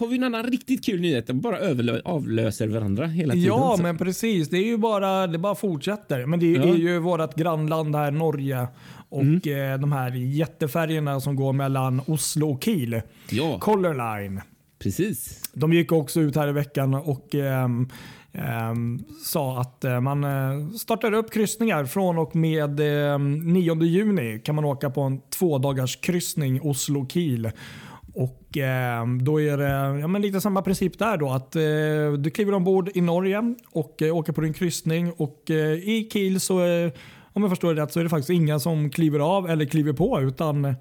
har 0.00 0.06
vi 0.06 0.16
en 0.16 0.24
annan 0.24 0.42
riktigt 0.46 0.84
kul 0.84 1.00
nyhet. 1.00 1.26
De 1.26 1.40
bara 1.40 1.58
avlöser 2.04 2.68
varandra 2.68 3.06
hela 3.06 3.34
tiden. 3.34 3.48
Ja, 3.48 3.74
Så- 3.76 3.82
men 3.82 3.98
precis. 3.98 4.48
Det 4.50 4.56
är 4.56 4.64
ju 4.66 4.76
bara, 4.76 5.26
det 5.26 5.38
bara 5.38 5.54
fortsätter. 5.54 6.26
Men 6.26 6.40
det 6.40 6.50
Ja. 6.52 6.62
är 6.62 6.74
ju 6.74 6.98
vårt 6.98 7.34
grannland 7.36 7.96
här, 7.96 8.10
Norge. 8.10 8.66
Och 9.08 9.22
Mm. 9.22 9.72
eh, 9.74 9.80
de 9.80 9.92
här 9.92 10.10
jättefärgerna 10.12 11.20
som 11.20 11.36
går 11.36 11.52
mellan 11.52 12.00
Oslo 12.06 12.50
och 12.50 12.64
Kiel. 12.64 13.02
Ja, 13.30 13.58
Color 13.58 14.18
Line. 14.20 14.40
precis. 14.78 15.42
De 15.54 15.72
gick 15.72 15.92
också 15.92 16.20
ut 16.20 16.36
här 16.36 16.48
i 16.48 16.52
veckan 16.52 16.94
och 16.94 17.34
ehm, 17.34 17.88
Ehm, 18.32 18.98
sa 19.24 19.60
att 19.60 19.84
eh, 19.84 20.00
man 20.00 20.24
eh, 20.24 20.70
startar 20.70 21.12
upp 21.12 21.32
kryssningar 21.32 21.84
från 21.84 22.18
och 22.18 22.36
med 22.36 22.80
ehm, 22.80 23.52
9 23.52 23.82
juni 23.82 24.40
kan 24.44 24.54
man 24.54 24.64
åka 24.64 24.90
på 24.90 25.00
en 25.00 25.20
två 25.20 25.58
dagars 25.58 25.96
kryssning 25.96 26.60
Oslo-Kiel. 26.60 27.50
Och 28.14 28.58
eh, 28.58 29.06
då 29.06 29.40
är 29.40 29.56
det 29.56 30.00
ja, 30.00 30.06
men 30.06 30.22
lite 30.22 30.40
samma 30.40 30.62
princip 30.62 30.98
där 30.98 31.16
då 31.16 31.30
att 31.30 31.56
eh, 31.56 31.62
du 32.18 32.30
kliver 32.30 32.54
ombord 32.54 32.90
i 32.94 33.00
Norge 33.00 33.54
och 33.70 34.02
eh, 34.02 34.16
åker 34.16 34.32
på 34.32 34.40
din 34.40 34.52
kryssning 34.52 35.12
och 35.16 35.50
eh, 35.50 35.72
i 35.72 36.08
Kiel 36.12 36.40
så 36.40 36.60
om 37.32 37.42
jag 37.42 37.50
förstår 37.50 37.74
det 37.74 37.82
rätt 37.82 37.92
så 37.92 38.00
är 38.00 38.04
det 38.04 38.10
faktiskt 38.10 38.30
inga 38.30 38.58
som 38.58 38.90
kliver 38.90 39.18
av 39.18 39.50
eller 39.50 39.64
kliver 39.64 39.92
på 39.92 40.20
utan 40.20 40.74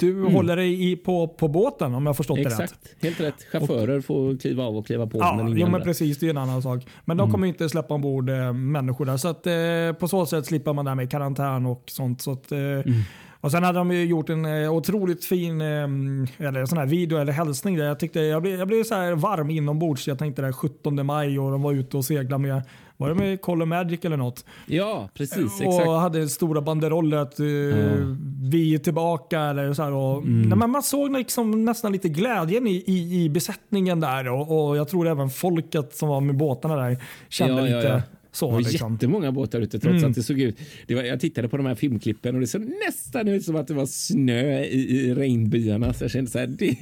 du 0.00 0.24
håller 0.24 0.56
dig 0.56 0.92
i, 0.92 0.96
på, 0.96 1.28
på 1.28 1.48
båten 1.48 1.94
om 1.94 2.06
jag 2.06 2.16
förstått 2.16 2.36
det 2.36 2.44
rätt. 2.44 2.60
Exakt, 2.60 2.94
helt 3.02 3.20
rätt. 3.20 3.46
Chaufförer 3.52 4.00
får 4.00 4.36
kliva 4.40 4.64
av 4.64 4.76
och 4.76 4.86
kliva 4.86 5.06
på. 5.06 5.18
Ja, 5.18 5.34
men 5.36 5.58
jo, 5.58 5.66
men 5.66 5.82
precis. 5.82 6.18
Det 6.18 6.26
är 6.26 6.30
en 6.30 6.36
annan 6.38 6.62
sak. 6.62 6.86
Men 7.04 7.16
de 7.16 7.30
kommer 7.30 7.46
inte 7.46 7.68
släppa 7.68 7.94
ombord 7.94 8.30
eh, 8.30 8.52
människor 8.52 9.04
där. 9.04 9.16
Så 9.16 9.28
att, 9.28 9.46
eh, 9.46 10.00
på 10.00 10.08
så 10.08 10.26
sätt 10.26 10.46
slipper 10.46 10.72
man 10.72 10.84
det 10.84 10.90
här 10.90 10.96
med 10.96 11.10
karantän 11.10 11.66
och 11.66 11.82
sånt. 11.86 12.22
Så 12.22 12.32
att, 12.32 12.52
eh, 12.52 12.58
Och 13.40 13.50
Sen 13.50 13.64
hade 13.64 13.78
de 13.78 13.90
ju 13.92 14.04
gjort 14.04 14.30
en 14.30 14.44
eh, 14.44 14.72
otroligt 14.72 15.24
fin 15.24 15.60
eh, 15.60 16.46
eller 16.48 16.66
sån 16.66 16.78
här 16.78 16.86
video 16.86 17.18
eller 17.18 17.32
hälsning. 17.32 17.76
Där. 17.76 17.84
Jag, 17.84 17.98
tyckte, 17.98 18.20
jag, 18.20 18.42
blev, 18.42 18.58
jag 18.58 18.68
blev 18.68 18.84
så 18.84 18.94
här 18.94 19.12
varm 19.12 19.50
inombords. 19.50 20.08
Jag 20.08 20.18
tänkte 20.18 20.42
det 20.42 20.52
17 20.52 21.06
maj 21.06 21.38
och 21.38 21.50
de 21.50 21.62
var 21.62 21.72
ute 21.72 21.96
och 21.96 22.04
seglade 22.04 22.42
med 22.42 22.62
var 23.00 23.08
det 23.08 23.14
med 23.14 23.40
Color 23.40 23.66
Magic 23.66 24.04
eller 24.04 24.16
något? 24.16 24.44
Ja, 24.66 25.08
precis. 25.14 25.60
och 25.60 25.66
Exakt. 25.66 25.88
hade 25.88 26.28
stora 26.28 26.60
banderoller 26.60 27.16
att 27.16 27.40
eh, 27.40 27.46
vi 28.50 28.74
är 28.74 28.78
tillbaka. 28.78 29.40
Eller 29.40 29.72
så 29.72 29.82
här, 29.82 29.92
och, 29.92 30.22
Mm. 30.22 30.58
men 30.58 30.70
man 30.70 30.82
såg 30.82 31.12
liksom 31.12 31.64
nästan 31.64 31.92
lite 31.92 32.08
glädjen 32.08 32.66
i, 32.66 32.84
i, 32.86 33.24
i 33.24 33.28
besättningen 33.30 34.00
där 34.00 34.28
och, 34.28 34.68
och 34.68 34.76
jag 34.76 34.88
tror 34.88 35.08
även 35.08 35.30
folket 35.30 35.96
som 35.96 36.08
var 36.08 36.20
med 36.20 36.36
båtarna 36.36 36.76
där 36.76 36.96
kände 37.28 37.54
Ja, 37.62 37.68
ja, 37.68 37.76
lite 37.76 37.88
ja. 37.88 38.02
Så. 38.38 38.46
Det 38.46 38.52
var 38.52 38.60
liksom. 38.60 38.92
jättemånga 38.92 39.32
båtar 39.32 39.60
ute 39.60 39.78
trots 39.78 39.98
Mm. 39.98 40.10
att 40.10 40.14
det 40.16 40.22
såg 40.22 40.40
ut. 40.40 40.58
Det 40.86 40.94
var, 40.94 41.02
jag 41.02 41.20
tittade 41.20 41.48
på 41.48 41.56
de 41.56 41.66
här 41.66 41.74
filmklippen 41.74 42.34
och 42.34 42.40
det 42.40 42.46
såg 42.46 42.62
nästan 42.86 43.28
ut 43.28 43.44
som 43.44 43.56
att 43.56 43.66
det 43.68 43.74
var 43.74 43.86
snö 43.86 44.60
i, 44.62 44.96
i 45.00 45.14
regnbyarna. 45.14 45.92
Så 45.92 46.04
jag 46.04 46.10
kände 46.10 46.30
så 46.30 46.38
här, 46.38 46.46
det, 46.46 46.76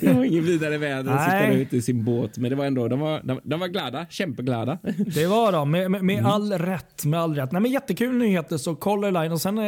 det 0.00 0.12
var 0.12 0.24
ingen 0.24 0.44
vidare 0.44 0.78
väder 0.78 1.12
att 1.12 1.24
sitta 1.24 1.52
ute 1.52 1.76
i 1.76 1.82
sin 1.82 2.04
båt. 2.04 2.38
Men 2.38 2.50
det 2.50 2.56
var 2.56 2.64
ändå, 2.64 2.88
de 2.88 3.00
var, 3.00 3.20
de, 3.24 3.40
de 3.44 3.60
var 3.60 3.68
glada, 3.68 4.06
kämpeglada. 4.10 4.78
Det 5.14 5.26
var 5.26 5.52
de, 5.52 5.70
med, 5.70 5.90
med, 5.90 5.98
Mm. 6.00 6.06
med 6.22 6.26
all 6.26 6.52
rätt. 6.52 7.04
Med 7.04 7.20
all 7.20 7.34
rätt. 7.34 7.52
Nej, 7.52 7.62
men 7.62 7.70
jättekul 7.70 8.14
nyheter. 8.16 8.56
Så 8.56 8.74
Color 8.74 9.10
Line 9.22 9.32
och 9.32 9.40
sen 9.40 9.58
eh, 9.58 9.64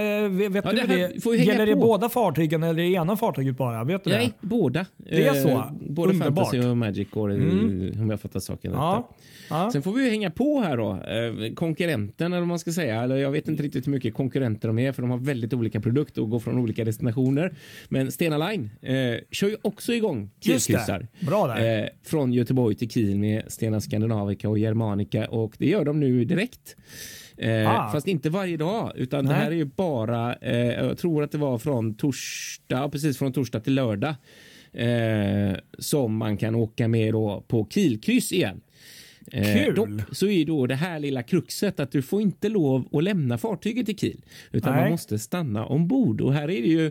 vet 0.50 0.64
Ja, 0.64 0.70
du 0.70 0.76
det 0.76 0.86
det, 0.86 1.36
gäller 1.44 1.66
det 1.66 1.72
på. 1.74 1.80
båda 1.80 2.08
fartygen 2.08 2.62
eller 2.62 2.74
det 2.82 2.88
ena 2.88 3.16
fartyget 3.16 3.56
bara? 3.58 3.84
Vet 3.84 4.04
du 4.04 4.10
Nej, 4.10 4.32
det? 4.40 4.46
båda. 4.46 4.86
Det 4.96 5.26
är 5.26 5.34
så? 5.34 5.48
Eh, 5.48 5.64
både 5.88 6.12
Underbart. 6.12 6.36
fantasy 6.36 6.60
och 6.70 6.76
magic 6.76 7.08
går 7.10 7.32
i, 7.32 7.36
om 8.00 8.10
jag 8.10 8.20
fattar 8.20 8.40
saken 8.40 8.70
rätt. 8.72 8.80
Ja. 9.50 9.70
Sen 9.72 9.82
får 9.82 9.92
vi 9.92 10.04
ju 10.04 10.10
hänga 10.10 10.30
på 10.30 10.60
här 10.60 10.76
då. 10.76 10.90
Eh, 11.26 11.54
konkurrenten 11.54 12.32
eller 12.32 12.40
vad 12.40 12.48
man 12.48 12.58
ska 12.58 12.72
säga. 12.72 13.02
Eller 13.02 13.16
jag 13.16 13.30
vet 13.30 13.48
inte 13.48 13.62
riktigt 13.62 13.86
hur 13.86 13.92
mycket 13.92 14.14
konkurrenter 14.14 14.68
de 14.68 14.78
är 14.78 14.92
för 14.92 15.02
de 15.02 15.10
har 15.10 15.18
väldigt 15.18 15.52
olika 15.52 15.80
produkter 15.80 16.22
och 16.22 16.30
går 16.30 16.38
från 16.40 16.58
olika 16.58 16.84
destinationer. 16.84 17.54
Men 17.88 18.12
Stena 18.12 18.48
Line 18.48 18.70
eh, 18.82 18.94
kör 19.30 19.48
ju 19.48 19.56
också 19.62 19.92
igång 19.92 20.30
Kielkryssar. 20.40 21.08
det. 21.20 21.26
Bra 21.26 21.46
där. 21.46 21.80
Eh, 21.82 21.86
från 22.04 22.32
Göteborg 22.32 22.74
till 22.76 22.90
Kiel 22.90 23.18
med 23.18 23.42
Stena 23.48 23.80
Scandinavica 23.80 24.48
och 24.48 24.58
Germanica 24.58 25.26
och 25.26 25.54
det 25.58 25.66
gör 25.66 25.84
de 25.84 26.00
nu 26.00 26.24
direkt. 26.24 26.76
Eh, 27.36 27.70
Ah. 27.70 27.92
Fast 27.92 28.08
inte 28.08 28.30
varje 28.30 28.56
dag 28.56 28.92
utan 28.96 29.24
det 29.24 29.30
Nej. 29.30 29.40
här 29.40 29.50
är 29.50 29.54
ju 29.54 29.64
bara, 29.64 30.34
eh, 30.34 30.56
jag 30.56 30.98
tror 30.98 31.22
att 31.22 31.32
det 31.32 31.38
var 31.38 31.58
från 31.58 31.94
torsdag, 31.94 32.88
precis 32.88 33.18
från 33.18 33.32
torsdag 33.32 33.60
till 33.60 33.74
lördag 33.74 34.14
eh, 34.72 35.56
som 35.78 36.16
man 36.16 36.36
kan 36.36 36.54
åka 36.54 36.88
med 36.88 37.14
då 37.14 37.44
på 37.48 37.66
Kielkryss 37.70 38.32
igen. 38.32 38.60
Eh, 39.32 39.64
Kul. 39.64 39.74
dock 39.74 39.88
så 40.12 40.26
är 40.26 40.44
då 40.44 40.66
det 40.66 40.74
här 40.74 40.98
lilla 40.98 41.22
kruxet 41.22 41.80
att 41.80 41.92
du 41.92 42.02
får 42.02 42.22
inte 42.22 42.48
lov 42.48 42.88
att 42.92 43.04
lämna 43.04 43.38
fartyget 43.38 43.88
i 43.88 43.94
Kiel 43.94 44.20
utan 44.52 44.72
Nej. 44.72 44.82
man 44.82 44.90
måste 44.90 45.18
stanna 45.18 45.66
ombord 45.66 46.20
och 46.20 46.34
här 46.34 46.42
är 46.50 46.62
det 46.62 46.68
ju 46.68 46.90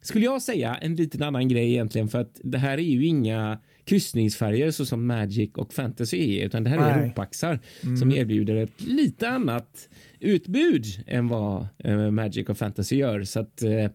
skulle 0.00 0.24
jag 0.24 0.42
säga 0.42 0.74
en 0.74 0.96
liten 0.96 1.22
annan 1.22 1.48
grej 1.48 1.70
egentligen 1.70 2.08
för 2.08 2.20
att 2.20 2.40
det 2.42 2.58
här 2.58 2.78
är 2.78 2.82
ju 2.82 3.06
inga 3.06 3.58
kryssningsfärger 3.84 4.70
så 4.70 4.86
som 4.86 5.06
Magic 5.06 5.50
och 5.54 5.74
Fantasy 5.74 6.38
är, 6.38 6.46
utan 6.46 6.64
det 6.64 6.70
här 6.70 6.78
är 6.78 6.96
Nej. 6.96 7.08
ropaxar 7.08 7.58
som 8.00 8.12
erbjuder 8.12 8.56
ett 8.56 8.80
lite 8.80 9.28
annat 9.28 9.88
utbud 10.20 10.84
än 11.06 11.28
vad 11.28 11.66
eh, 11.78 12.10
Magic 12.10 12.48
och 12.48 12.58
Fantasy 12.58 12.96
gör. 12.96 13.24
Så 13.24 13.40
att 13.40 13.62
eh, 13.62 13.90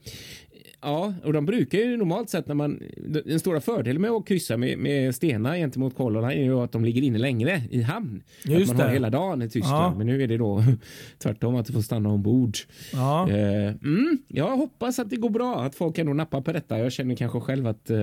Ja, 0.81 1.13
och 1.23 1.33
de 1.33 1.45
brukar 1.45 1.77
ju 1.77 1.97
normalt 1.97 2.29
sett 2.29 2.47
när 2.47 2.55
man... 2.55 2.79
Den 3.25 3.39
stora 3.39 3.61
fördelen 3.61 4.01
med 4.01 4.11
att 4.11 4.27
kryssa 4.27 4.57
med, 4.57 4.77
med 4.77 5.15
stenar 5.15 5.55
gentemot 5.55 5.95
Colorline 5.95 6.39
är 6.39 6.43
ju 6.43 6.59
att 6.59 6.71
de 6.71 6.85
ligger 6.85 7.01
inne 7.01 7.17
längre 7.17 7.61
i 7.69 7.81
hamn. 7.81 8.23
Just 8.43 8.71
att 8.71 8.77
man 8.77 8.81
har 8.81 8.87
det. 8.87 8.93
hela 8.93 9.09
dagen 9.09 9.41
i 9.41 9.49
Tyskland. 9.49 9.93
Ja. 9.93 9.97
Men 9.97 10.07
nu 10.07 10.23
är 10.23 10.27
det 10.27 10.37
då 10.37 10.63
tvärtom, 11.17 11.55
att 11.55 11.65
du 11.65 11.73
får 11.73 11.81
stanna 11.81 12.09
ombord. 12.09 12.57
Ja. 12.93 13.29
Eh, 13.29 13.67
mm, 13.67 14.17
jag 14.27 14.57
hoppas 14.57 14.99
att 14.99 15.09
det 15.09 15.15
går 15.15 15.29
bra, 15.29 15.61
att 15.63 15.75
folk 15.75 15.97
ändå 15.97 16.13
nappar 16.13 16.41
på 16.41 16.53
detta. 16.53 16.79
Jag 16.79 16.91
känner 16.91 17.15
kanske 17.15 17.39
själv 17.39 17.67
att 17.67 17.89
eh, 17.89 17.97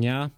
ja, 0.00 0.30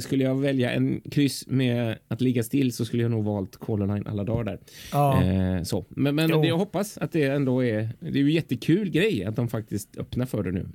skulle 0.00 0.24
jag 0.24 0.34
välja 0.40 0.70
en 0.72 1.00
kryss 1.10 1.44
med 1.46 1.98
att 2.08 2.20
ligga 2.20 2.42
still 2.42 2.72
så 2.72 2.84
skulle 2.84 3.02
jag 3.02 3.10
nog 3.10 3.24
valt 3.24 3.56
Colorline 3.56 4.06
alla 4.06 4.24
dagar 4.24 4.44
där. 4.44 4.58
Ja. 4.92 5.22
Eh, 5.24 5.62
så. 5.62 5.86
Men, 5.88 6.14
men 6.14 6.30
Jo. 6.30 6.42
det, 6.42 6.48
jag 6.48 6.58
hoppas 6.58 6.98
att 6.98 7.12
det 7.12 7.22
ändå 7.24 7.64
är, 7.64 7.88
det 8.00 8.08
är 8.18 8.22
ju 8.22 8.32
jättekul 8.32 8.90
grej 8.90 9.24
att 9.24 9.36
de 9.36 9.48
faktiskt 9.48 9.96
öppnar 9.96 10.26
för 10.26 10.42
det 10.42 10.52
nu. 10.52 10.68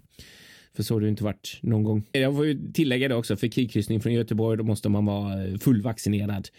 För 0.75 0.84
så 0.84 0.96
har 0.96 1.00
det 1.00 1.06
ju 1.06 1.10
inte 1.10 1.24
varit 1.24 1.60
någon 1.62 1.84
gång. 1.84 2.06
Jag 2.12 2.36
får 2.36 2.46
ju 2.46 2.72
tillägga 2.74 3.08
det 3.08 3.16
också, 3.16 3.36
för 3.36 3.48
kikryssning 3.48 4.01
från 4.01 4.13
Göteborg 4.13 4.58
då 4.58 4.63
måste 4.63 4.90
man 4.90 5.06
vara 5.06 5.46
eh, 5.46 5.58
fullvaccinerad. 5.58 6.50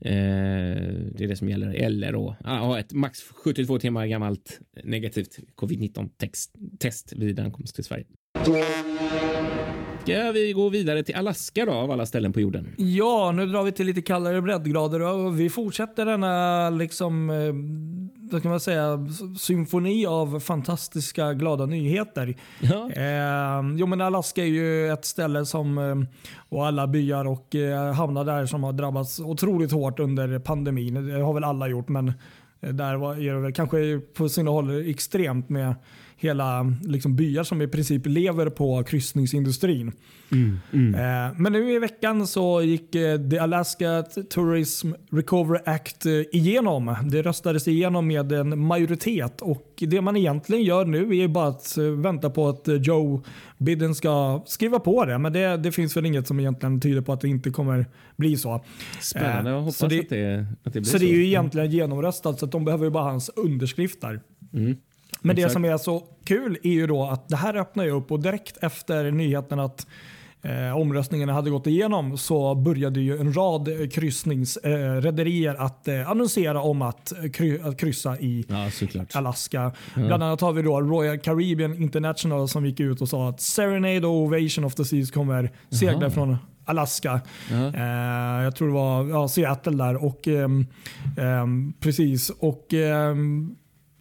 Eh, 0.00 0.10
det 0.10 1.24
är 1.24 1.28
det 1.28 1.36
som 1.36 1.48
gäller. 1.48 1.74
Eller 1.74 2.12
då 2.12 2.36
ha 2.44 2.78
ett 2.78 2.92
max 2.92 3.22
72 3.22 3.78
timmar 3.78 4.06
gammalt 4.06 4.60
negativt 4.84 5.38
covid-19 5.56 6.08
text- 6.16 6.78
test 6.78 7.12
vid 7.16 7.40
ankomst 7.40 7.74
till 7.74 7.84
Sverige. 7.84 8.04
Ska 10.08 10.32
vi 10.32 10.52
gå 10.52 10.68
vidare 10.68 11.02
till 11.02 11.14
Alaska 11.14 11.64
då, 11.64 11.72
av 11.72 11.90
alla 11.90 12.06
ställen 12.06 12.32
på 12.32 12.40
jorden? 12.40 12.74
Ja, 12.76 13.32
nu 13.32 13.46
drar 13.46 13.62
vi 13.62 13.72
till 13.72 13.86
lite 13.86 14.02
kallare 14.02 14.42
breddgrader 14.42 15.00
och 15.00 15.40
vi 15.40 15.50
fortsätter 15.50 16.04
denna 16.04 16.70
liksom, 16.70 17.30
eh, 17.30 17.36
vad 18.32 18.42
kan 18.42 18.50
man 18.50 18.60
säga, 18.60 19.06
symfoni 19.38 20.06
av 20.06 20.40
fantastiska 20.40 21.32
glada 21.32 21.66
nyheter. 21.66 22.34
Ja. 22.60 22.90
Eh, 22.90 23.76
jo 23.76 23.86
men 23.86 24.00
Alaska 24.00 24.42
är 24.42 24.46
ju 24.46 24.92
ett 24.92 25.04
ställe 25.04 25.46
som, 25.46 25.78
eh, 25.78 25.94
och 26.48 26.66
alla 26.66 26.86
byar 26.86 27.24
och 27.24 27.54
eh, 27.54 27.92
hamnar 27.92 28.24
där 28.24 28.46
som 28.46 28.64
har 28.64 28.72
drabbats 28.72 29.20
otroligt 29.20 29.72
hårt 29.72 30.00
under 30.00 30.38
pandemin. 30.38 31.08
Det 31.08 31.20
har 31.20 31.34
väl 31.34 31.44
alla 31.44 31.68
gjort 31.68 31.88
men 31.88 32.12
där 32.60 32.96
var, 32.96 33.14
är 33.14 33.34
det 33.34 33.40
väl 33.40 33.52
kanske 33.52 34.00
på 34.16 34.28
sina 34.28 34.50
håll 34.50 34.90
extremt 34.90 35.48
med 35.48 35.74
hela 36.20 36.74
liksom, 36.82 37.16
byar 37.16 37.42
som 37.42 37.62
i 37.62 37.68
princip 37.68 38.06
lever 38.06 38.50
på 38.50 38.82
kryssningsindustrin. 38.84 39.92
Eh, 40.94 41.34
Men 41.36 41.52
nu 41.52 41.72
i 41.72 41.78
veckan 41.78 42.26
så 42.26 42.62
gick 42.62 42.94
eh, 42.94 43.28
the 43.30 43.38
Alaska 43.38 44.02
Tourism 44.30 44.92
Recovery 45.12 45.60
Act 45.66 46.06
eh, 46.06 46.12
igenom. 46.32 46.96
Det 47.10 47.22
röstades 47.22 47.68
igenom 47.68 48.06
med 48.06 48.32
en 48.32 48.58
majoritet 48.58 49.40
och 49.42 49.72
det 49.88 50.00
man 50.00 50.16
egentligen 50.16 50.62
gör 50.64 50.84
nu 50.84 51.16
är 51.18 51.28
bara 51.28 51.48
att 51.48 51.78
eh, 51.78 51.84
vänta 51.84 52.30
på 52.30 52.48
att 52.48 52.68
eh, 52.68 52.74
Joe 52.74 53.22
Biden 53.58 53.94
ska 53.94 54.42
skriva 54.46 54.78
på 54.78 55.04
det. 55.04 55.18
Men 55.18 55.32
det, 55.32 55.56
det 55.56 55.72
finns 55.72 55.96
väl 55.96 56.06
inget 56.06 56.26
som 56.26 56.40
egentligen 56.40 56.80
tyder 56.80 57.00
på 57.00 57.12
att 57.12 57.20
det 57.20 57.28
inte 57.28 57.50
kommer 57.50 57.86
bli 58.16 58.36
så. 58.36 58.64
Spännande, 59.00 59.50
Eh, 59.50 59.56
jag 59.56 59.60
hoppas 59.60 59.76
så 59.76 59.86
det- 59.86 60.00
att, 60.00 60.08
det, 60.08 60.46
att 60.64 60.72
det 60.72 60.80
blir 60.80 60.90
Så 60.90 60.98
det 60.98 61.04
är 61.04 61.14
ju 61.14 61.26
egentligen 61.26 61.70
genomröstat 61.70 62.38
så 62.38 62.44
att 62.46 62.52
de 62.52 62.64
behöver 62.64 62.84
ju 62.84 62.90
bara 62.90 63.04
hans 63.04 63.28
underskrift 63.36 64.00
där. 64.00 64.20
Men 65.20 65.36
det 65.36 65.42
Exakt. 65.42 65.52
som 65.52 65.64
är 65.64 65.76
så 65.76 66.02
kul 66.24 66.58
är 66.62 66.70
ju 66.72 66.86
då 66.86 67.04
att 67.04 67.28
det 67.28 67.36
här 67.36 67.56
öppnar 67.56 67.84
ju 67.84 67.90
upp 67.90 68.12
och 68.12 68.20
direkt 68.20 68.56
efter 68.60 69.10
nyheten 69.10 69.60
att 69.60 69.86
eh, 70.42 70.76
omröstningarna 70.76 71.32
hade 71.32 71.50
gått 71.50 71.66
igenom 71.66 72.18
så 72.18 72.54
började 72.54 73.00
ju 73.00 73.18
en 73.18 73.32
rad 73.36 73.92
kryssningsrederier 73.92 75.54
eh, 75.54 75.62
att 75.62 75.88
eh, 75.88 76.10
annonsera 76.10 76.60
om 76.62 76.82
att, 76.82 77.12
eh, 77.12 77.30
kry, 77.30 77.60
att 77.60 77.78
kryssa 77.80 78.18
i 78.18 78.44
Ja. 78.48 78.70
Alaska. 79.14 79.72
Bland 79.94 80.22
annat 80.22 80.40
har 80.40 80.52
vi 80.52 80.62
då 80.62 80.80
Royal 80.80 81.18
Caribbean 81.18 81.74
International 81.82 82.48
som 82.48 82.66
gick 82.66 82.80
ut 82.80 83.00
och 83.00 83.08
sa 83.08 83.28
att 83.28 83.40
Serenade 83.40 84.06
och 84.06 84.12
Ovation 84.14 84.64
of 84.64 84.74
the 84.74 84.84
Seas 84.84 85.10
kommer 85.10 85.50
segla 85.70 86.00
Jaha. 86.00 86.10
från 86.10 86.36
Alaska. 86.64 87.20
Ja. 87.50 87.56
Eh, 87.66 88.44
jag 88.44 88.56
tror 88.56 88.68
det 88.68 88.74
var 88.74 89.08
ja, 89.08 89.28
Seattle 89.28 89.76
där. 89.84 90.04
Och, 90.04 90.28
ehm, 90.28 90.66
ehm, 91.18 91.72
precis. 91.80 92.30
Och 92.30 92.74
ehm, 92.74 93.54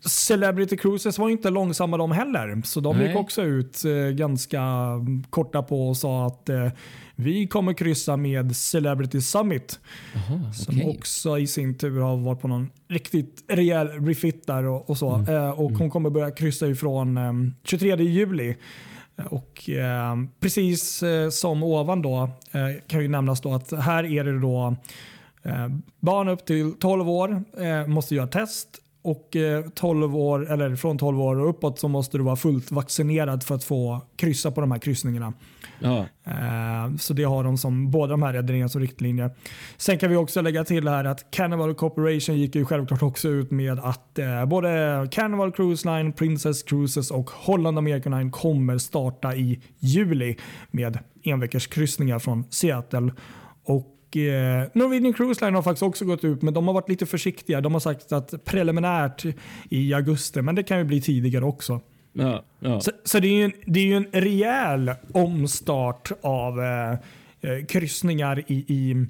Celebrity 0.10 0.78
Cruises 0.78 1.20
var 1.20 1.30
inte 1.30 1.50
långsamma 1.50 1.98
de 1.98 2.12
heller. 2.12 2.62
Så 2.66 2.80
de 2.80 2.98
Nej. 2.98 3.08
gick 3.08 3.16
också 3.18 3.42
ut 3.44 3.86
eh, 3.86 3.92
ganska 4.16 4.62
korta 5.30 5.64
på 5.64 5.90
och 5.90 5.98
sa 5.98 6.26
att 6.26 6.50
eh, 6.50 6.68
vi 7.16 7.48
kommer 7.48 7.74
kryssa 7.74 8.18
med 8.18 8.56
Celebrity 8.56 9.22
Summit. 9.22 9.80
Aha, 10.16 10.54
Som 10.54 10.76
okej. 10.76 10.98
också 10.98 11.40
i 11.40 11.48
sin 11.48 11.78
tur 11.78 12.02
har 12.02 12.18
varit 12.18 12.42
på 12.42 12.48
någon 12.48 12.70
riktigt 12.88 13.44
rejäl 13.48 13.88
refit 13.88 14.48
där 14.48 14.64
och, 14.66 14.90
och 14.90 14.98
så. 14.98 15.14
Mm. 15.16 15.36
Eh, 15.36 15.50
och 15.50 15.72
hon 15.72 15.90
kommer 15.90 16.10
börja 16.10 16.32
kryssa 16.32 16.68
ifrån 16.68 17.18
eh, 17.18 17.34
23 17.64 17.96
juli. 17.96 18.56
Eh, 19.18 19.26
Och 19.26 19.70
eh, 19.70 20.16
precis 20.40 21.04
eh, 21.04 21.30
som 21.30 21.64
ovan 21.64 22.02
då 22.02 22.30
kan 22.88 23.02
ju 23.02 23.08
nämnas 23.08 23.42
då 23.42 23.54
att 23.54 23.72
här 23.72 24.04
är 24.04 24.24
det 24.24 24.40
då 24.40 24.76
barn 26.00 26.28
upp 26.28 26.46
till 26.46 26.74
12 26.80 27.10
år 27.10 27.44
måste 27.88 28.16
göra 28.16 28.28
test 28.28 28.68
och 29.02 29.36
eh, 29.36 29.66
12 29.76 30.16
år, 30.16 30.52
eller 30.52 30.76
från 30.76 30.98
12 30.98 31.22
år 31.22 31.40
och 31.40 31.50
uppåt 31.50 31.80
så 31.80 31.88
måste 31.88 32.18
du 32.18 32.24
vara 32.24 32.36
fullt 32.36 32.72
vaccinerad 32.72 33.44
för 33.44 33.56
att 33.56 33.64
få 33.64 34.02
kryssa 34.16 34.52
på 34.52 34.62
de 34.62 34.72
här 34.72 34.80
kryssningarna. 34.80 35.34
Ja, 35.80 36.06
Eh, 36.26 36.96
Så 36.98 37.14
det 37.14 37.24
har 37.24 37.44
de 37.44 37.58
som 37.58 37.92
båda 37.92 38.12
de 38.12 38.24
här 38.24 38.34
rederierna 38.34 38.70
som 38.70 38.82
riktlinjer. 38.82 39.32
Sen 39.78 39.98
kan 39.98 40.10
vi 40.10 40.16
också 40.16 40.42
lägga 40.42 40.64
till 40.64 40.88
här 40.88 41.04
att 41.06 41.32
Carnival 41.32 41.76
Corporation 41.76 42.38
gick 42.38 42.56
ju 42.56 42.66
självklart 42.66 43.04
också 43.04 43.30
ut 43.30 43.52
med 43.52 43.80
att 43.80 44.20
eh, 44.20 44.46
både 44.46 44.70
Carnival 45.12 45.52
Cruise 45.52 45.90
Line, 45.90 46.14
Princess 46.14 46.64
Cruises 46.64 47.12
och 47.12 47.30
Holland 47.30 47.78
American 47.78 48.18
Line 48.18 48.32
kommer 48.32 48.78
starta 48.78 49.36
i 49.36 49.62
juli 49.80 50.38
med 50.72 51.00
enveckorskryssningar 51.24 52.20
från 52.20 52.44
Seattle. 52.50 53.12
Och 53.66 53.94
eh, 54.16 54.70
Norwegian 54.74 55.14
Cruise 55.14 55.46
Line 55.46 55.56
har 55.56 55.62
faktiskt 55.62 55.84
också 55.84 56.06
gått 56.06 56.24
ut 56.24 56.42
men 56.42 56.54
de 56.54 56.68
har 56.68 56.74
varit 56.74 56.90
lite 56.90 57.06
försiktiga. 57.06 57.62
De 57.62 57.74
har 57.74 57.80
sagt 57.80 58.12
att 58.12 58.46
preliminärt 58.46 59.26
i 59.70 59.94
augusti 59.94 60.42
men 60.42 60.56
det 60.56 60.64
kan 60.64 60.78
ju 60.78 60.84
bli 60.84 61.02
tidigare 61.02 61.46
också. 61.46 61.82
ja, 62.14 62.44
ja. 62.60 62.80
Så, 62.80 62.92
så 63.04 63.20
det 63.20 63.28
är 63.28 63.34
ju 63.34 63.44
en, 63.44 63.54
det 63.66 63.80
är 63.80 63.86
ju 63.86 63.96
en 63.96 64.08
rejäl 64.12 64.92
omstart 65.14 66.12
av 66.22 66.62
eh, 66.62 66.92
eh, 67.42 67.66
kryssningar 67.66 68.44
i, 68.48 68.56
i, 68.56 69.06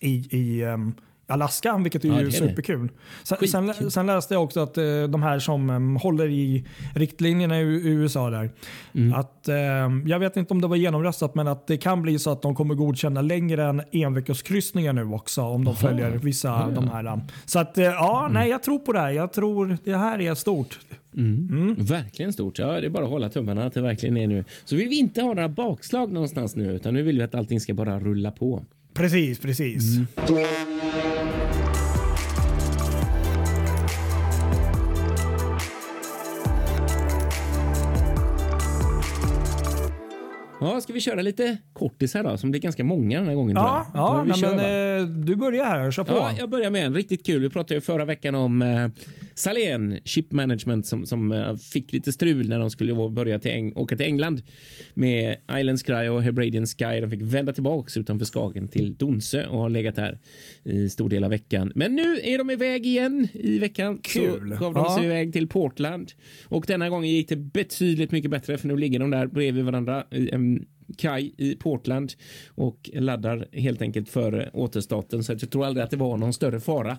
i, 0.00 0.36
i 0.36 0.62
ehm, 0.62 0.94
Alaska, 1.28 1.78
vilket 1.78 2.04
är 2.04 2.08
Ja, 2.08 2.20
ju 2.20 2.26
är 2.26 2.30
superkul. 2.30 2.88
Sen, 3.22 3.48
sen, 3.48 3.90
sen 3.90 4.06
läste 4.06 4.34
jag 4.34 4.42
också 4.44 4.60
att 4.60 4.78
eh, 4.78 4.84
de 5.08 5.22
här 5.22 5.38
som 5.38 5.70
em, 5.70 5.96
håller 5.96 6.28
i 6.28 6.64
riktlinjerna 6.94 7.60
i, 7.60 7.62
i 7.64 7.88
USA 7.88 8.30
där, 8.30 8.50
Mm. 8.94 9.12
att 9.14 9.48
ehm, 9.48 10.02
jag 10.06 10.18
vet 10.18 10.36
inte 10.36 10.54
om 10.54 10.60
det 10.60 10.68
var 10.68 10.76
genomröstat, 10.76 11.34
men 11.34 11.48
att 11.48 11.66
det 11.66 11.76
kan 11.76 12.02
bli 12.02 12.18
så 12.18 12.30
att 12.30 12.42
de 12.42 12.54
kommer 12.54 12.74
godkänna 12.74 13.22
längre 13.22 13.64
än 13.64 13.82
enveckorskryssningar 13.92 14.92
nu 14.92 15.04
också 15.04 15.42
om 15.42 15.64
de 15.64 15.70
Aha. 15.70 15.76
följer 15.76 16.10
vissa 16.10 16.48
Ja, 16.48 16.66
ja. 16.68 16.74
de 16.74 16.88
här. 16.88 17.06
um, 17.12 17.20
Så 17.44 17.58
att 17.58 17.78
eh, 17.78 17.84
ja, 17.84 18.28
nej, 18.32 18.50
jag 18.50 18.62
tror 18.62 18.78
på 18.78 18.92
det 18.92 19.00
här. 19.00 19.10
Jag 19.10 19.32
tror 19.32 19.76
det 19.84 19.96
här 19.96 20.20
är 20.20 20.34
stort. 20.34 20.78
Mm. 21.16 21.74
Verkligen 21.78 22.32
stort. 22.32 22.58
Ja, 22.58 22.66
det 22.80 22.86
är 22.86 22.90
bara 22.90 23.04
att 23.04 23.10
hålla 23.10 23.28
tummarna 23.28 23.64
att 23.66 23.74
det 23.74 23.80
verkligen 23.82 24.16
är 24.16 24.26
nu. 24.26 24.44
Så 24.64 24.76
vill 24.76 24.88
vi 24.88 24.98
inte 24.98 25.20
ha 25.22 25.28
några 25.34 25.48
bakslag 25.48 26.12
någonstans 26.12 26.56
nu, 26.56 26.72
utan 26.72 26.94
nu 26.94 27.02
vill 27.02 27.16
vi 27.18 27.22
att 27.24 27.34
allting 27.34 27.60
ska 27.60 27.74
bara 27.74 28.00
rulla 28.00 28.30
på. 28.30 28.64
Precis, 28.94 29.38
precis. 29.40 29.98
Ja, 40.74 40.80
ska 40.80 40.92
vi 40.92 41.00
köra 41.00 41.22
lite 41.22 41.56
kortisar 41.72 42.22
då, 42.22 42.36
som 42.36 42.50
blir 42.50 42.60
ganska 42.60 42.84
många 42.84 43.18
den 43.18 43.28
här 43.28 43.34
gången. 43.34 43.56
Ja, 43.56 43.86
ja 43.94 44.22
vi 44.22 44.42
nej, 44.42 44.56
men, 44.56 45.00
eh, 45.00 45.06
du 45.24 45.36
börjar 45.36 45.64
här. 45.64 45.90
Kör 45.90 46.04
på. 46.04 46.12
Ja, 46.14 46.30
jag 46.38 46.50
börjar 46.50 46.70
med 46.70 46.86
en 46.86 46.94
riktigt 46.94 47.26
kul. 47.26 47.42
Vi 47.42 47.50
pratade 47.50 47.74
ju 47.74 47.80
förra 47.80 48.04
veckan 48.04 48.34
om 48.34 48.62
eh, 48.62 48.88
Salén 49.34 49.98
Ship 50.04 50.32
Management 50.32 50.86
som, 50.86 51.06
som 51.06 51.32
eh, 51.32 51.54
fick 51.56 51.92
lite 51.92 52.12
strul 52.12 52.48
när 52.48 52.58
de 52.58 52.70
skulle 52.70 52.94
börja 53.10 53.38
till 53.38 53.50
Eng- 53.50 53.72
åka 53.76 53.96
till 53.96 54.06
England 54.06 54.42
med 54.94 55.36
Islands 55.58 55.82
Cry 55.82 56.08
och 56.08 56.22
Hebradian 56.22 56.66
Sky. 56.66 57.00
De 57.00 57.10
fick 57.10 57.22
vända 57.22 57.52
tillbaks 57.52 57.96
utanför 57.96 58.26
Skagen 58.26 58.68
till 58.68 58.94
Donsö 58.96 59.46
och 59.46 59.58
har 59.58 59.68
legat 59.68 59.96
där 59.96 60.18
i 60.64 60.88
stor 60.88 61.08
del 61.08 61.24
av 61.24 61.30
veckan. 61.30 61.72
Men 61.74 61.94
nu 61.94 62.16
är 62.22 62.38
de 62.38 62.50
iväg 62.50 62.86
igen 62.86 63.28
i 63.32 63.58
veckan. 63.58 63.98
Kul. 64.02 64.54
Så 64.58 64.64
gav 64.64 64.74
de 64.74 64.84
sig 64.84 64.98
Ja. 64.98 65.04
iväg 65.04 65.32
till 65.32 65.48
Portland 65.48 66.12
och 66.44 66.64
denna 66.66 66.88
gången 66.88 67.10
gick 67.10 67.28
det 67.28 67.36
betydligt 67.36 68.10
mycket 68.12 68.30
bättre 68.30 68.58
för 68.58 68.68
nu 68.68 68.76
ligger 68.76 68.98
de 68.98 69.10
där 69.10 69.26
bredvid 69.26 69.64
varandra 69.64 70.04
i 70.10 70.30
en 70.30 70.55
kaj 70.96 71.34
i 71.36 71.54
Portland 71.56 72.12
och 72.54 72.90
laddar 72.94 73.46
helt 73.52 73.82
enkelt 73.82 74.08
för 74.08 74.50
återstarten 74.52 75.24
så 75.24 75.32
jag 75.32 75.50
tror 75.50 75.64
aldrig 75.66 75.84
att 75.84 75.90
det 75.90 75.96
var 75.96 76.16
någon 76.16 76.32
större 76.32 76.60
fara 76.60 76.98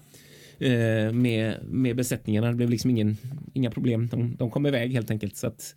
eh, 0.59 1.11
med, 1.13 1.55
med 1.69 1.95
besättningarna. 1.95 2.47
Det 2.47 2.53
blev 2.53 2.69
liksom 2.69 2.89
ingen, 2.89 3.17
inga 3.53 3.71
problem. 3.71 4.07
De, 4.07 4.35
de 4.35 4.51
kom 4.51 4.65
iväg 4.65 4.91
helt 4.93 5.11
enkelt. 5.11 5.35
Så 5.37 5.47
att, 5.47 5.75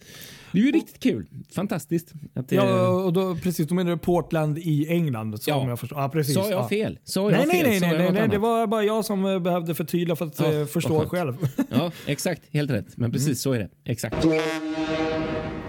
det 0.52 0.58
är 0.58 0.62
ju 0.62 0.72
riktigt 0.72 1.00
kul. 1.00 1.26
Fantastiskt. 1.54 2.12
Att 2.34 2.52
Ja, 2.52 2.88
och 2.88 3.12
då, 3.12 3.36
precis. 3.36 3.68
Då 3.68 3.74
menar 3.74 3.90
du 3.90 3.98
Portland 3.98 4.58
i 4.58 4.86
England. 4.88 5.42
Som 5.42 5.50
Ja. 5.52 5.68
jag 5.68 5.80
förstår. 5.80 5.98
Ja, 5.98 6.08
precis. 6.08 6.34
sa 6.34 6.40
jag 6.50 6.52
ja. 6.52 6.68
fel? 6.68 6.98
Sa 7.04 7.30
jag 7.30 7.46
Nej, 7.48 7.60
fel? 7.60 7.70
nej, 7.70 7.80
nej, 7.80 7.98
nej, 7.98 8.12
nej, 8.12 8.28
det 8.28 8.38
var 8.38 8.66
bara 8.66 8.84
jag 8.84 9.04
som 9.04 9.24
eh, 9.24 9.38
behövde 9.38 9.74
förtydliga 9.74 10.16
för 10.16 10.26
att 10.26 10.40
Ja, 10.40 10.52
eh, 10.52 10.66
förstå 10.66 11.06
själv. 11.06 11.36
Ja, 11.70 11.92
exakt. 12.06 12.42
Helt 12.50 12.70
rätt. 12.70 12.96
Men 12.96 13.12
precis 13.12 13.26
Mm. 13.26 13.34
så 13.36 13.52
är 13.52 13.58
det. 13.58 13.68
Exakt. 13.84 14.24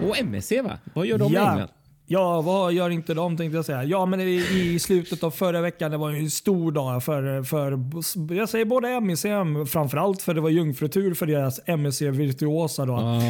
Och 0.07 0.17
MSC 0.19 0.51
va? 0.63 0.79
Vad 0.93 1.05
gör 1.05 1.17
de 1.17 1.31
i 1.31 1.35
Ja. 1.35 1.51
England? 1.51 1.69
Ja, 2.11 2.41
vad 2.41 2.73
gör 2.73 2.89
inte 2.89 3.13
de 3.13 3.37
tänkte 3.37 3.55
jag 3.55 3.65
säga. 3.65 3.83
Ja, 3.83 4.05
men 4.05 4.21
i, 4.21 4.45
i 4.73 4.79
slutet 4.79 5.23
av 5.23 5.31
förra 5.31 5.61
veckan, 5.61 5.91
det 5.91 5.97
var 5.97 6.11
en 6.11 6.29
stor 6.29 6.71
dag 6.71 7.03
för, 7.03 7.43
för 7.43 8.33
jag 8.35 8.49
säger 8.49 8.65
både 8.65 8.99
MEC 9.01 9.25
framförallt 9.71 10.21
för 10.21 10.33
det 10.33 10.41
var 10.41 10.49
jungfrutur 10.49 11.13
för 11.13 11.25
deras 11.25 11.59
MEC 11.67 12.01
Virtuosa 12.01 12.85
då. 12.85 13.21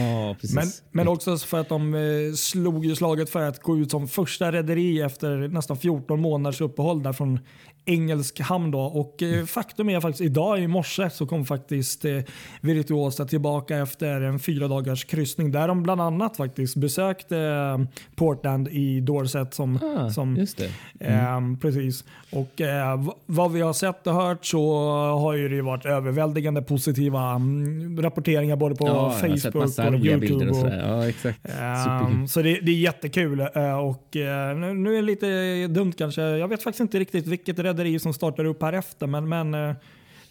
Precis. 0.41 0.55
Men, 0.55 0.67
men 0.91 1.07
också 1.07 1.37
för 1.37 1.59
att 1.59 1.69
de 1.69 1.93
eh, 1.95 2.33
slog 2.35 2.85
ju 2.85 2.95
slaget 2.95 3.29
för 3.29 3.41
att 3.41 3.61
gå 3.61 3.77
ut 3.77 3.91
som 3.91 4.07
första 4.07 4.51
rederi 4.51 5.01
efter 5.01 5.47
nästan 5.47 5.77
14 5.77 6.21
månaders 6.21 6.61
uppehåll 6.61 7.03
där 7.03 7.13
från 7.13 7.39
engelsk 7.85 8.39
hamn. 8.39 8.71
Då. 8.71 8.79
Och 8.79 9.21
Mm. 9.21 9.39
eh, 9.39 9.45
faktum 9.45 9.89
är 9.89 9.99
faktiskt 9.99 10.21
idag 10.21 10.59
i 10.59 10.67
morse 10.67 11.09
så 11.09 11.25
kom 11.27 11.45
faktiskt 11.45 12.05
eh, 12.05 12.17
Virtuosa 12.61 13.25
tillbaka 13.25 13.77
efter 13.77 14.21
en 14.21 14.39
fyra 14.39 14.67
dagars 14.67 15.05
kryssning 15.05 15.51
där 15.51 15.67
de 15.67 15.83
bland 15.83 16.01
annat 16.01 16.37
faktiskt 16.37 16.75
besökte 16.75 17.37
eh, 17.37 17.79
Portland 18.15 18.67
i 18.71 18.99
Dorset 18.99 19.53
som, 19.53 19.79
ah, 19.97 20.09
som 20.09 20.35
just 20.37 20.57
det. 20.57 20.71
Ehm, 20.99 21.57
precis. 21.57 22.03
Och 22.31 22.61
eh, 22.61 23.03
vad 23.25 23.51
vi 23.51 23.61
har 23.61 23.73
sett 23.73 24.07
och 24.07 24.13
hört 24.13 24.45
så 24.45 24.75
har 25.19 25.33
ju 25.33 25.49
det 25.49 25.61
varit 25.61 25.85
överväldigande 25.85 26.61
positiva 26.61 27.31
mm, 27.31 28.01
rapporteringar 28.01 28.55
både 28.55 28.75
på 28.75 28.87
ja, 28.87 29.11
Facebook 29.11 29.55
och 29.55 30.05
Youtube. 30.05 30.49
och 30.49 30.63
och. 30.63 30.69
Ja, 30.69 31.09
exakt. 31.09 31.39
Ehm, 31.43 31.83
Superkul. 31.83 32.27
så 32.27 32.41
det, 32.41 32.59
det 32.59 32.71
är 32.71 32.75
jättekul. 32.75 33.39
eh, 33.39 33.79
och, 33.79 34.15
eh, 34.15 34.57
nu, 34.57 34.73
nu 34.73 34.91
är 34.91 34.95
det 34.95 35.01
lite 35.01 35.67
dumt 35.67 35.93
kanske. 35.97 36.21
Jag 36.21 36.47
vet 36.47 36.63
faktiskt 36.63 36.81
inte 36.81 36.99
riktigt 36.99 37.27
vilket 37.27 37.59
rederi 37.59 37.99
som 37.99 38.13
startar 38.13 38.45
upp 38.45 38.61
här 38.61 38.73
efter 38.73 39.07
men, 39.07 39.29
men 39.29 39.53
eh, 39.53 39.75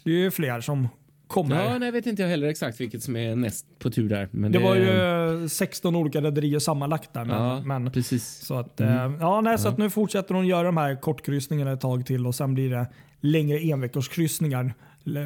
det 0.03 0.11
är 0.11 0.15
ju 0.15 0.31
fler 0.31 0.61
som 0.61 0.87
kommer. 1.31 1.63
Ja, 1.63 1.77
nej, 1.77 1.91
vet 1.91 2.05
inte 2.05 2.21
jag 2.21 2.29
heller 2.29 2.47
exakt 2.47 2.81
vilket 2.81 3.03
som 3.03 3.15
är 3.15 3.35
näst 3.35 3.65
på 3.79 3.89
tur 3.91 4.09
där. 4.09 4.29
Men 4.31 4.51
det 4.51 4.59
var 4.59 4.75
ju 4.75 5.41
eh, 5.43 5.47
16 5.47 5.95
olika 5.95 6.21
rederier 6.21 6.59
sammanlagt 6.59 7.13
där. 7.13 7.25
Men, 7.25 7.37
Ja, 7.37 7.61
men, 7.61 7.91
precis. 7.91 8.45
Så, 8.45 8.53
att, 8.59 8.81
eh, 8.81 9.11
ja, 9.19 9.41
nej, 9.41 9.59
så 9.59 9.67
att 9.67 9.77
nu 9.77 9.89
fortsätter 9.89 10.35
hon 10.35 10.47
göra 10.47 10.63
de 10.63 10.77
här 10.77 11.01
kortkryssningarna 11.01 11.71
ett 11.71 11.81
tag 11.81 12.05
till 12.05 12.27
och 12.27 12.35
sen 12.35 12.53
blir 12.53 12.69
det 12.69 12.85
längre 13.21 13.59
enveckorskryssningar 13.59 14.73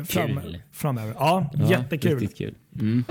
fram, 0.07 0.39
framöver. 0.71 1.13
Ja, 1.19 1.51
Ja, 1.53 1.69
jättekul. 1.69 2.19
Riktigt 2.19 2.37
kul. 2.37 2.55
Mm. 2.79 3.03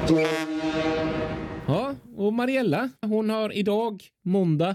Ja, 1.67 1.95
och 2.17 2.33
Mariella, 2.33 2.91
hon 3.07 3.31
har 3.31 3.57
idag, 3.57 4.03
måndag, 4.25 4.75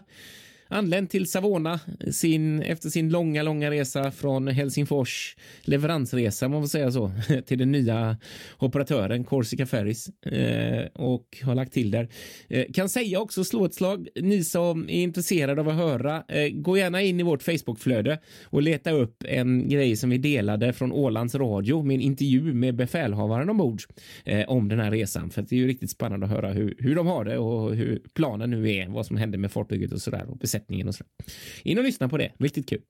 anlänt 0.69 1.11
till 1.11 1.29
Savona 1.29 1.79
sin, 2.11 2.61
efter 2.61 2.89
sin 2.89 3.09
långa, 3.09 3.43
långa 3.43 3.71
resa 3.71 4.11
från 4.11 4.47
Helsingfors, 4.47 5.35
leveransresa 5.61 6.45
om 6.45 6.51
man 6.51 6.61
får 6.61 6.67
säga 6.67 6.91
så, 6.91 7.11
till 7.45 7.57
den 7.57 7.71
nya 7.71 8.17
operatören 8.59 9.23
Corsica 9.23 9.65
Ferries 9.65 10.09
eh, 10.25 10.85
och 10.93 11.37
har 11.43 11.55
lagt 11.55 11.73
till 11.73 11.91
där. 11.91 12.09
Eh, 12.47 12.65
kan 12.73 12.89
säga 12.89 13.19
också, 13.19 13.43
slå 13.43 13.65
ett 13.65 13.73
slag, 13.73 14.07
ni 14.15 14.43
som 14.43 14.89
är 14.89 15.03
intresserade 15.03 15.61
av 15.61 15.69
att 15.69 15.75
höra, 15.75 16.23
eh, 16.27 16.49
gå 16.49 16.77
gärna 16.77 17.01
in 17.01 17.19
i 17.19 17.23
vårt 17.23 17.43
Facebookflöde 17.43 18.19
och 18.43 18.61
leta 18.61 18.91
upp 18.91 19.23
en 19.27 19.69
grej 19.69 19.95
som 19.95 20.09
vi 20.09 20.17
delade 20.17 20.73
från 20.73 20.91
Ålands 20.91 21.35
Radio 21.35 21.83
med 21.83 21.95
en 21.95 22.01
intervju 22.01 22.53
med 22.53 22.75
befälhavaren 22.75 23.49
ombord 23.49 23.81
eh, 24.25 24.49
om 24.49 24.67
den 24.67 24.79
här 24.79 24.91
resan. 24.91 25.29
För 25.29 25.41
det 25.41 25.55
är 25.55 25.57
ju 25.57 25.67
riktigt 25.67 25.91
spännande 25.91 26.25
att 26.25 26.31
höra 26.31 26.51
hur, 26.51 26.75
hur 26.79 26.95
de 26.95 27.07
har 27.07 27.25
det 27.25 27.37
och 27.37 27.75
hur 27.75 28.01
planen 28.13 28.49
nu 28.49 28.71
är, 28.71 28.87
vad 28.87 29.05
som 29.05 29.17
hände 29.17 29.37
med 29.37 29.51
fartyget 29.51 29.91
och 29.91 30.01
sådär 30.01 30.25
och 30.29 30.37
besättningen 30.37 30.58
och 30.87 30.95
sådär. 30.95 31.11
In 31.63 31.77
och 31.77 31.83
lyssna 31.83 32.09
på 32.09 32.17
det, 32.17 32.31
riktigt 32.39 32.69
kul. 32.69 32.81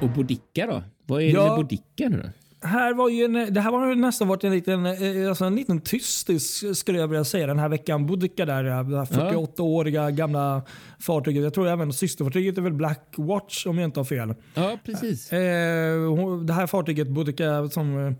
Och 0.00 0.08
Bodica 0.10 0.66
då? 0.66 0.82
Vad 1.06 1.22
är 1.22 1.26
det 1.26 1.32
Ja. 1.32 1.46
med 1.48 1.56
Bodica 1.56 2.08
nu 2.08 2.22
då? 2.22 2.28
Här 2.68 2.94
var 2.94 3.08
ju 3.08 3.24
en, 3.24 3.54
det 3.54 3.60
här 3.60 3.70
var 3.72 3.88
ju 3.88 3.94
nästan 3.94 4.28
varit 4.28 4.44
en 4.44 4.52
liten, 4.52 4.86
eh, 4.86 5.28
alltså 5.28 5.44
en 5.44 5.56
liten 5.56 5.80
tystisk 5.80 6.76
skulle 6.76 6.98
jag 6.98 7.08
vilja 7.08 7.24
säga 7.24 7.46
den 7.46 7.58
här 7.58 7.68
veckan. 7.68 8.06
Boudica 8.06 8.44
där, 8.46 8.64
det 8.64 8.70
här 8.72 8.84
48-åriga 8.84 10.10
gamla 10.10 10.62
fartyget. 11.00 11.42
Jag 11.42 11.54
tror 11.54 11.68
även 11.68 11.92
systerfartyget 11.92 12.58
är 12.58 12.62
väl 12.62 12.72
Blackwatch 12.72 13.66
om 13.66 13.78
jag 13.78 13.84
inte 13.88 14.00
har 14.00 14.04
fel. 14.04 14.34
Ja, 14.54 14.78
precis. 14.84 15.32
Eh, 15.32 15.38
det 16.46 16.52
här 16.52 16.66
fartyget 16.66 17.08
Boudica 17.08 17.68
som 17.68 18.16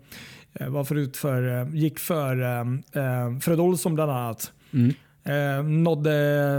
eh, 0.53 0.69
var 0.69 0.83
förut 0.83 1.17
för, 1.17 1.65
gick 1.75 1.99
för 1.99 3.39
Fred 3.39 3.59
Olsson 3.59 3.95
bland 3.95 4.11
annat. 4.11 4.51
Mm. 4.73 4.93
Eh, 5.27 5.63
nådde 5.63 6.13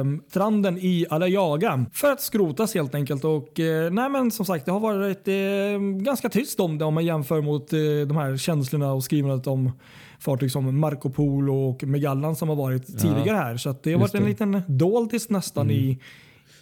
eh, 0.05 0.29
stranden 0.29 0.79
i 0.79 1.07
Alajaga 1.11 1.87
för 1.93 2.13
att 2.13 2.21
skrotas 2.21 2.75
helt 2.75 2.95
enkelt. 2.95 3.25
Och, 3.25 3.61
eh, 3.61 3.91
nej 3.91 4.11
men 4.11 4.31
som 4.31 4.47
sagt, 4.47 4.65
det 4.67 4.73
har 4.73 4.81
varit 4.81 5.29
eh, 5.29 6.03
ganska 6.05 6.29
tyst 6.29 6.61
om 6.61 6.79
det 6.79 6.85
om 6.85 6.95
man 6.95 7.05
jämför 7.05 7.41
mot 7.41 7.73
eh, 7.73 7.79
de 8.09 8.17
här 8.17 8.37
känslorna 8.37 8.93
och 8.93 9.05
skrivandet 9.05 9.47
om 9.47 9.73
fartyg 10.21 10.53
som 10.53 10.81
Marco 10.81 11.11
Polo 11.11 11.55
och 11.55 11.85
Megallan 11.85 12.37
som 12.37 12.49
har 12.49 12.57
varit 12.57 12.87
tidigare 12.99 13.37
här. 13.37 13.57
Så 13.57 13.71
att 13.71 13.83
det 13.83 13.93
har 13.93 14.01
Just 14.01 14.15
varit 14.15 14.41
en 14.41 14.53
det. 14.53 14.59
Mm. 14.59 14.63
liten 14.63 14.79
doldis 14.79 15.31
nästan 15.31 15.71
i, 15.71 15.99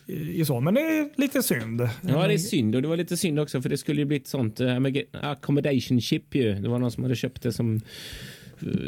i, 0.07 0.41
i 0.41 0.45
så. 0.45 0.61
Men 0.61 0.75
det 0.75 0.81
är 0.81 1.21
lite 1.21 1.43
synd. 1.43 1.89
Ja, 2.01 2.27
det 2.27 2.35
är 2.35 2.39
synd 2.39 2.75
och 2.75 2.83
det 2.83 2.89
var 2.89 2.97
lite 2.97 3.17
synd 3.17 3.41
också 3.41 3.63
för 3.63 3.69
det 3.69 3.79
skulle 3.79 4.01
ju 4.01 4.05
bli 4.05 4.17
ett 4.17 4.29
sånt 4.29 4.61
eh, 4.61 4.77
accommodation 5.13 6.01
ship 6.01 6.35
ju. 6.35 6.55
Det 6.55 6.69
var 6.69 6.79
någon 6.79 6.91
som 6.91 7.03
hade 7.03 7.17
köpt 7.17 7.43
det 7.43 7.53
som 7.53 7.81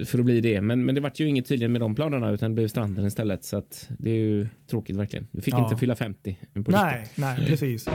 för 0.06 0.18
att 0.18 0.24
bli 0.24 0.40
det. 0.40 0.60
Men, 0.60 0.84
men 0.84 0.94
det 0.94 1.00
vart 1.00 1.20
ju 1.20 1.28
inget 1.28 1.46
tydligen 1.46 1.72
med 1.72 1.80
de 1.80 1.94
planerna 1.94 2.30
utan 2.30 2.50
det 2.50 2.54
blev 2.54 2.68
stranden 2.68 3.06
istället. 3.06 3.44
Så 3.44 3.56
att 3.56 3.88
det 3.98 4.10
är 4.10 4.14
ju 4.14 4.46
tråkigt 4.70 4.96
verkligen. 4.96 5.26
Du 5.32 5.42
fick 5.42 5.54
Ja. 5.54 5.64
inte 5.64 5.76
fylla 5.76 5.94
50. 5.96 6.38
På 6.64 6.70
Nej, 6.70 7.08
nej, 7.14 7.46
precis. 7.46 7.88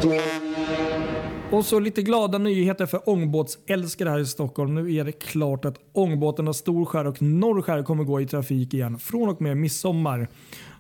Och 1.52 1.66
så 1.66 1.80
lite 1.80 2.02
glada 2.02 2.38
nyheter 2.38 2.86
för 2.86 3.10
ångbåtsälskare 3.10 4.10
här 4.10 4.20
i 4.20 4.26
Stockholm. 4.26 4.76
Nu 4.76 4.94
är 4.96 5.04
det 5.04 5.12
klart 5.12 5.66
att 5.66 5.76
ångbåtarna 5.92 6.54
Storskär 6.54 7.08
och 7.08 7.22
Norrskär 7.22 7.84
kommer 7.84 8.04
gå 8.04 8.22
i 8.22 8.26
trafik 8.26 8.74
igen 8.74 9.00
från 9.00 9.30
och 9.30 9.42
med 9.42 9.58
midsommar. 9.58 10.28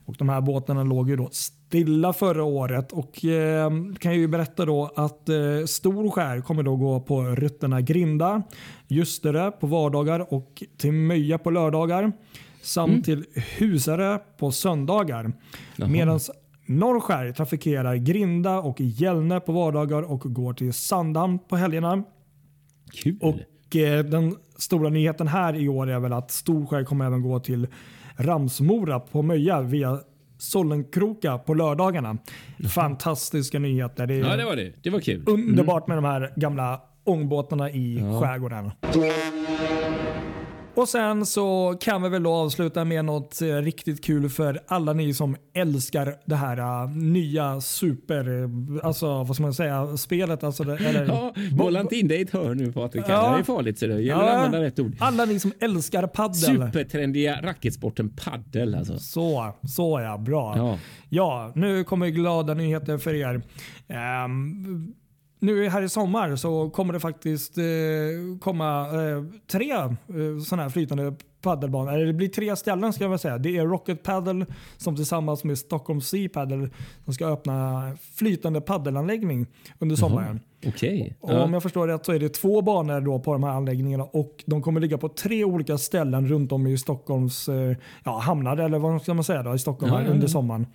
Och 0.05 0.15
de 0.17 0.29
här 0.29 0.41
båtarna 0.41 0.83
låg 0.83 1.09
ju 1.09 1.15
då 1.15 1.29
stilla 1.31 2.13
förra 2.13 2.43
året 2.43 2.91
och 2.91 3.25
eh, 3.25 3.71
kan 3.99 4.15
ju 4.15 4.27
berätta 4.27 4.65
då 4.65 4.91
att 4.95 5.29
eh, 5.29 5.35
Storskär 5.67 6.41
kommer 6.41 6.63
då 6.63 6.75
gå 6.75 6.99
på 6.99 7.21
rutterna 7.21 7.81
Grinda, 7.81 8.43
Ljusterö 8.87 9.51
på 9.51 9.67
vardagar 9.67 10.33
och 10.33 10.63
till 10.77 10.91
Möja 10.91 11.37
på 11.37 11.51
lördagar 11.51 12.11
samt 12.61 13.05
till 13.05 13.25
Husarö 13.57 14.17
på 14.37 14.51
söndagar. 14.51 15.31
Medan 15.75 16.19
Norrskär 16.65 17.31
trafikerar 17.31 17.95
Grinda 17.95 18.59
och 18.59 18.81
Gällnä 18.81 19.39
på 19.39 19.51
vardagar 19.51 20.01
och 20.01 20.19
går 20.33 20.53
till 20.53 20.73
Sandhamn 20.73 21.39
på 21.39 21.55
helgerna. 21.55 22.03
Kul. 22.91 23.17
Och 23.21 23.75
eh, 23.75 24.05
Den 24.05 24.35
stora 24.57 24.89
nyheten 24.89 25.27
här 25.27 25.55
i 25.55 25.69
år 25.69 25.89
är 25.89 25.99
väl 25.99 26.13
att 26.13 26.31
Storskär 26.31 26.83
kommer 26.83 27.05
även 27.05 27.21
gå 27.21 27.39
till 27.39 27.67
Ramsmora 28.17 28.99
på 28.99 29.21
Möja 29.21 29.61
via 29.61 29.99
Sollenkroka 30.37 31.37
på 31.37 31.53
lördagarna. 31.53 32.17
Fantastiska 32.75 33.59
nyheter. 33.59 34.07
Det 34.07 34.13
är 34.13 34.19
Ja, 34.19 34.35
det 34.35 34.45
var 34.45 34.55
det. 34.55 34.73
Det 34.83 34.89
var 34.89 34.99
kul. 34.99 35.23
underbart 35.27 35.87
med 35.87 35.97
de 35.97 36.05
här 36.05 36.33
gamla 36.35 36.81
ångbåtarna 37.03 37.69
i 37.71 37.97
Ja. 37.99 38.21
skärgården. 38.21 38.71
Och 40.75 40.89
sen 40.89 41.25
så 41.25 41.75
kan 41.81 42.03
vi 42.03 42.09
väl 42.09 42.23
då 42.23 42.31
avsluta 42.33 42.85
med 42.85 43.05
något 43.05 43.41
eh, 43.41 43.47
riktigt 43.47 44.03
kul 44.03 44.29
för 44.29 44.59
alla 44.67 44.93
ni 44.93 45.13
som 45.13 45.35
älskar 45.53 46.15
det 46.25 46.35
här 46.35 46.57
eh, 46.57 46.89
nya 46.95 47.61
super, 47.61 48.41
eh, 48.43 48.49
alltså 48.85 49.23
vad 49.23 49.35
ska 49.35 49.43
man 49.43 49.53
säga, 49.53 49.97
spelet. 49.97 50.43
Alltså 50.43 50.63
det, 50.63 50.77
eller, 50.77 51.05
Ja, 51.07 51.33
bolla 51.57 51.81
inte 51.81 51.95
in 51.95 52.07
dig 52.07 52.17
i 52.19 52.21
ett 52.21 52.31
hörn 52.33 52.57
nu 52.57 52.71
Patrik. 52.71 53.05
Ja. 53.07 53.33
Det 53.33 53.39
är 53.39 53.43
farligt 53.43 53.79
ser 53.79 53.87
du. 53.87 54.01
Gäller 54.01 54.21
att 54.21 54.27
Ja. 54.29 54.33
använda 54.35 54.61
rätt 54.67 54.79
ord. 54.79 54.95
Alla 54.99 55.25
ni 55.25 55.39
som 55.39 55.53
älskar 55.59 56.07
paddel. 56.07 56.35
Supertrendiga 56.35 57.39
racketsporten 57.41 58.09
paddel 58.09 58.75
alltså. 58.75 58.97
Så, 58.99 59.53
så 59.67 59.99
ja, 59.99 60.17
bra. 60.17 60.53
Ja. 60.57 60.77
Ja, 61.09 61.51
nu 61.55 61.83
kommer 61.83 62.07
glada 62.07 62.53
nyheter 62.53 62.97
för 62.97 63.13
er. 63.13 63.41
Ehm, 63.87 64.93
nu 65.43 65.69
här 65.69 65.81
i 65.81 65.89
sommar 65.89 66.35
så 66.35 66.69
kommer 66.69 66.93
det 66.93 66.99
faktiskt 66.99 67.57
eh, 67.57 67.63
komma 68.41 68.81
eh, 68.81 69.23
tre 69.51 69.71
eh, 69.71 69.89
sådana 70.45 70.63
här 70.63 70.69
flytande 70.69 71.13
paddelbanor. 71.41 71.93
Eller 71.93 72.05
det 72.05 72.13
blir 72.13 72.27
tre 72.27 72.55
ställen 72.55 72.93
ska 72.93 73.03
jag 73.03 73.09
väl 73.09 73.19
säga. 73.19 73.37
Det 73.37 73.57
är 73.57 73.65
Rocket 73.65 74.03
Paddle 74.03 74.45
som 74.77 74.95
tillsammans 74.95 75.43
med 75.43 75.57
Stockholm 75.57 76.01
Sea 76.01 76.29
Paddle 76.29 76.69
som 77.05 77.13
ska 77.13 77.25
öppna 77.27 77.81
flytande 78.15 78.61
paddelanläggning 78.61 79.47
under 79.79 79.95
sommaren. 79.95 80.39
Okej. 80.67 81.15
Och 81.19 81.29
Om 81.29 81.35
Ja. 81.35 81.49
jag 81.51 81.63
förstår 81.63 81.87
rätt 81.87 82.05
så 82.05 82.11
är 82.11 82.19
det 82.19 82.29
två 82.29 82.61
banor 82.61 83.01
då 83.01 83.19
på 83.19 83.33
de 83.33 83.43
här 83.43 83.51
anläggningarna 83.51 84.03
och 84.03 84.43
de 84.45 84.61
kommer 84.61 84.81
ligga 84.81 84.97
på 84.97 85.09
tre 85.09 85.43
olika 85.43 85.77
ställen 85.77 86.27
runt 86.27 86.51
om 86.51 86.67
i 86.67 86.77
Stockholms 86.77 87.49
eh, 87.49 87.75
ja, 88.03 88.19
hamnar 88.19 88.57
eller 88.57 88.79
vad 88.79 89.01
ska 89.01 89.13
man 89.13 89.23
säga 89.23 89.43
då, 89.43 89.55
i 89.55 89.59
Stockholm 89.59 89.93
ja, 89.93 90.01
ja. 90.01 90.07
under 90.07 90.27
sommaren. 90.27 90.67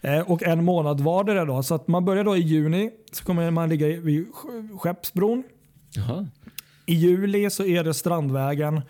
Ja. 0.00 0.08
Eh, 0.14 0.30
och 0.30 0.42
en 0.42 0.64
månad 0.64 1.00
vardera 1.00 1.44
då. 1.44 1.62
Så 1.62 1.74
att 1.74 1.88
man 1.88 2.04
börjar 2.04 2.24
då 2.24 2.36
i 2.36 2.40
juni 2.40 2.90
så 3.12 3.24
kommer 3.24 3.50
man 3.50 3.68
ligga 3.68 3.86
vid 3.86 4.26
Sk- 4.26 4.78
Skeppsbron. 4.78 5.42
Jaha. 5.94 6.28
I 6.86 6.94
juli 6.94 7.50
så 7.50 7.64
är 7.64 7.84
det 7.84 7.94
Strandvägen 7.94 8.80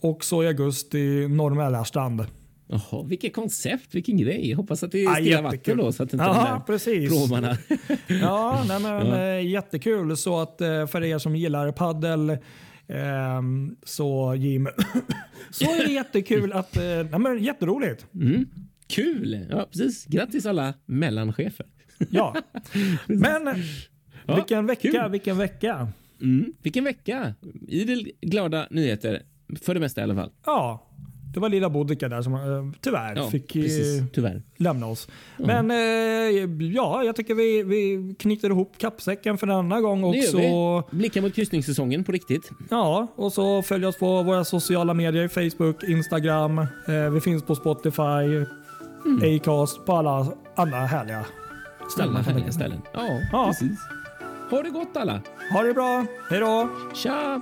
och 0.00 0.24
så 0.24 0.42
i 0.42 0.46
augusti 0.46 1.28
Norr 1.28 1.54
Mälarstrand. 1.54 2.26
Jaha, 2.66 3.02
vilket 3.02 3.34
koncept, 3.34 3.94
vilken 3.94 4.16
grej. 4.16 4.52
Hoppas 4.52 4.82
att 4.82 4.92
det 4.92 4.98
är 4.98 5.04
Ja, 5.04 5.14
stilla 5.14 5.30
jättekul. 5.30 5.76
vatten 5.76 5.76
då 5.86 5.92
så 5.92 6.02
att 6.02 6.12
inte 6.12 6.24
Ja, 6.24 6.32
de 6.34 6.44
där 6.44 6.60
precis. 6.66 7.10
pråmarna... 7.10 7.56
Ja, 8.20 8.64
nej 8.68 8.80
men, 8.80 9.06
Ja. 9.06 9.18
eh, 9.24 9.46
jättekul. 9.46 10.16
Så 10.16 10.40
att 10.40 10.60
eh, 10.60 10.86
för 10.86 11.04
er 11.04 11.18
som 11.18 11.36
gillar 11.36 11.72
paddel 11.72 12.38
ehm, 12.88 13.76
så 13.84 14.34
Jim, 14.38 14.68
så 15.50 15.64
är 15.64 15.86
det 15.86 15.92
jättekul 15.92 16.52
att, 16.52 16.76
nej 17.10 17.18
men 17.18 17.38
jätteroligt. 17.44 18.06
Mm. 18.14 18.46
Kul! 18.90 19.46
Ja, 19.50 19.66
precis. 19.70 20.04
Grattis 20.06 20.46
alla 20.46 20.74
mellanchefer. 20.86 21.66
Ja. 22.10 22.34
Men 23.06 23.48
Ja, 24.26 24.34
vilken 24.34 24.66
vecka, 24.66 24.90
kul. 25.02 25.10
vilken 25.10 25.38
vecka. 25.38 25.88
Mm. 26.20 26.52
Vilken 26.62 26.84
vecka! 26.84 27.34
Idel 27.68 28.10
glada 28.20 28.66
nyheter. 28.70 29.22
För 29.62 29.74
det 29.74 29.80
mesta 29.80 30.00
i 30.00 30.04
alla 30.04 30.14
fall. 30.14 30.30
Ja, 30.46 30.86
det 31.34 31.40
var 31.40 31.48
lilla 31.48 31.70
Bodika 31.70 32.08
där 32.08 32.22
som 32.22 32.34
eh, 32.34 32.40
tyvärr 32.80 33.16
Ja, 33.16 33.30
fick 33.30 33.56
eh, 33.56 33.62
precis. 33.62 34.02
Tyvärr. 34.12 34.42
lämna 34.56 34.86
oss. 34.86 35.08
Men 35.38 35.70
eh, 35.70 36.64
ja, 36.74 37.04
jag 37.04 37.16
tycker 37.16 37.34
vi, 37.34 37.62
vi 37.62 38.14
knyter 38.18 38.50
ihop 38.50 38.78
kappsäcken 38.78 39.38
för 39.38 39.46
denna 39.46 39.80
gång 39.80 40.12
Det 40.12 40.18
gör 40.18 40.24
också. 40.26 40.38
vi. 40.92 40.96
Blicka 40.98 41.22
mot 41.22 41.34
kryssningssäsongen 41.34 42.04
på 42.04 42.12
riktigt. 42.12 42.50
Ja, 42.70 43.06
och 43.16 43.32
så 43.32 43.62
följ 43.62 43.86
oss 43.86 43.98
på 43.98 44.22
våra 44.22 44.44
sociala 44.44 44.94
medier. 44.94 45.28
Facebook, 45.28 45.82
Instagram. 45.84 46.58
Eh, 46.58 47.10
vi 47.14 47.20
finns 47.20 47.42
på 47.42 47.54
Spotify, 47.54 48.44
Acast, 49.06 49.86
på 49.86 49.92
alla 49.96 50.26
andra 50.56 50.78
härliga 50.78 51.24
ställen. 51.92 52.16
Alla 52.16 52.24
härliga 52.24 52.52
ställen. 52.52 52.82
Ja, 52.92 53.06
Ja. 53.32 53.46
precis. 53.46 53.78
Ha 54.50 54.62
det 54.62 54.70
gott 54.70 54.96
alla! 54.96 55.20
Ha 55.52 55.62
det 55.62 55.74
bra. 55.74 56.06
Hej 56.30 56.40
då! 56.40 56.68
Tja! 56.94 57.40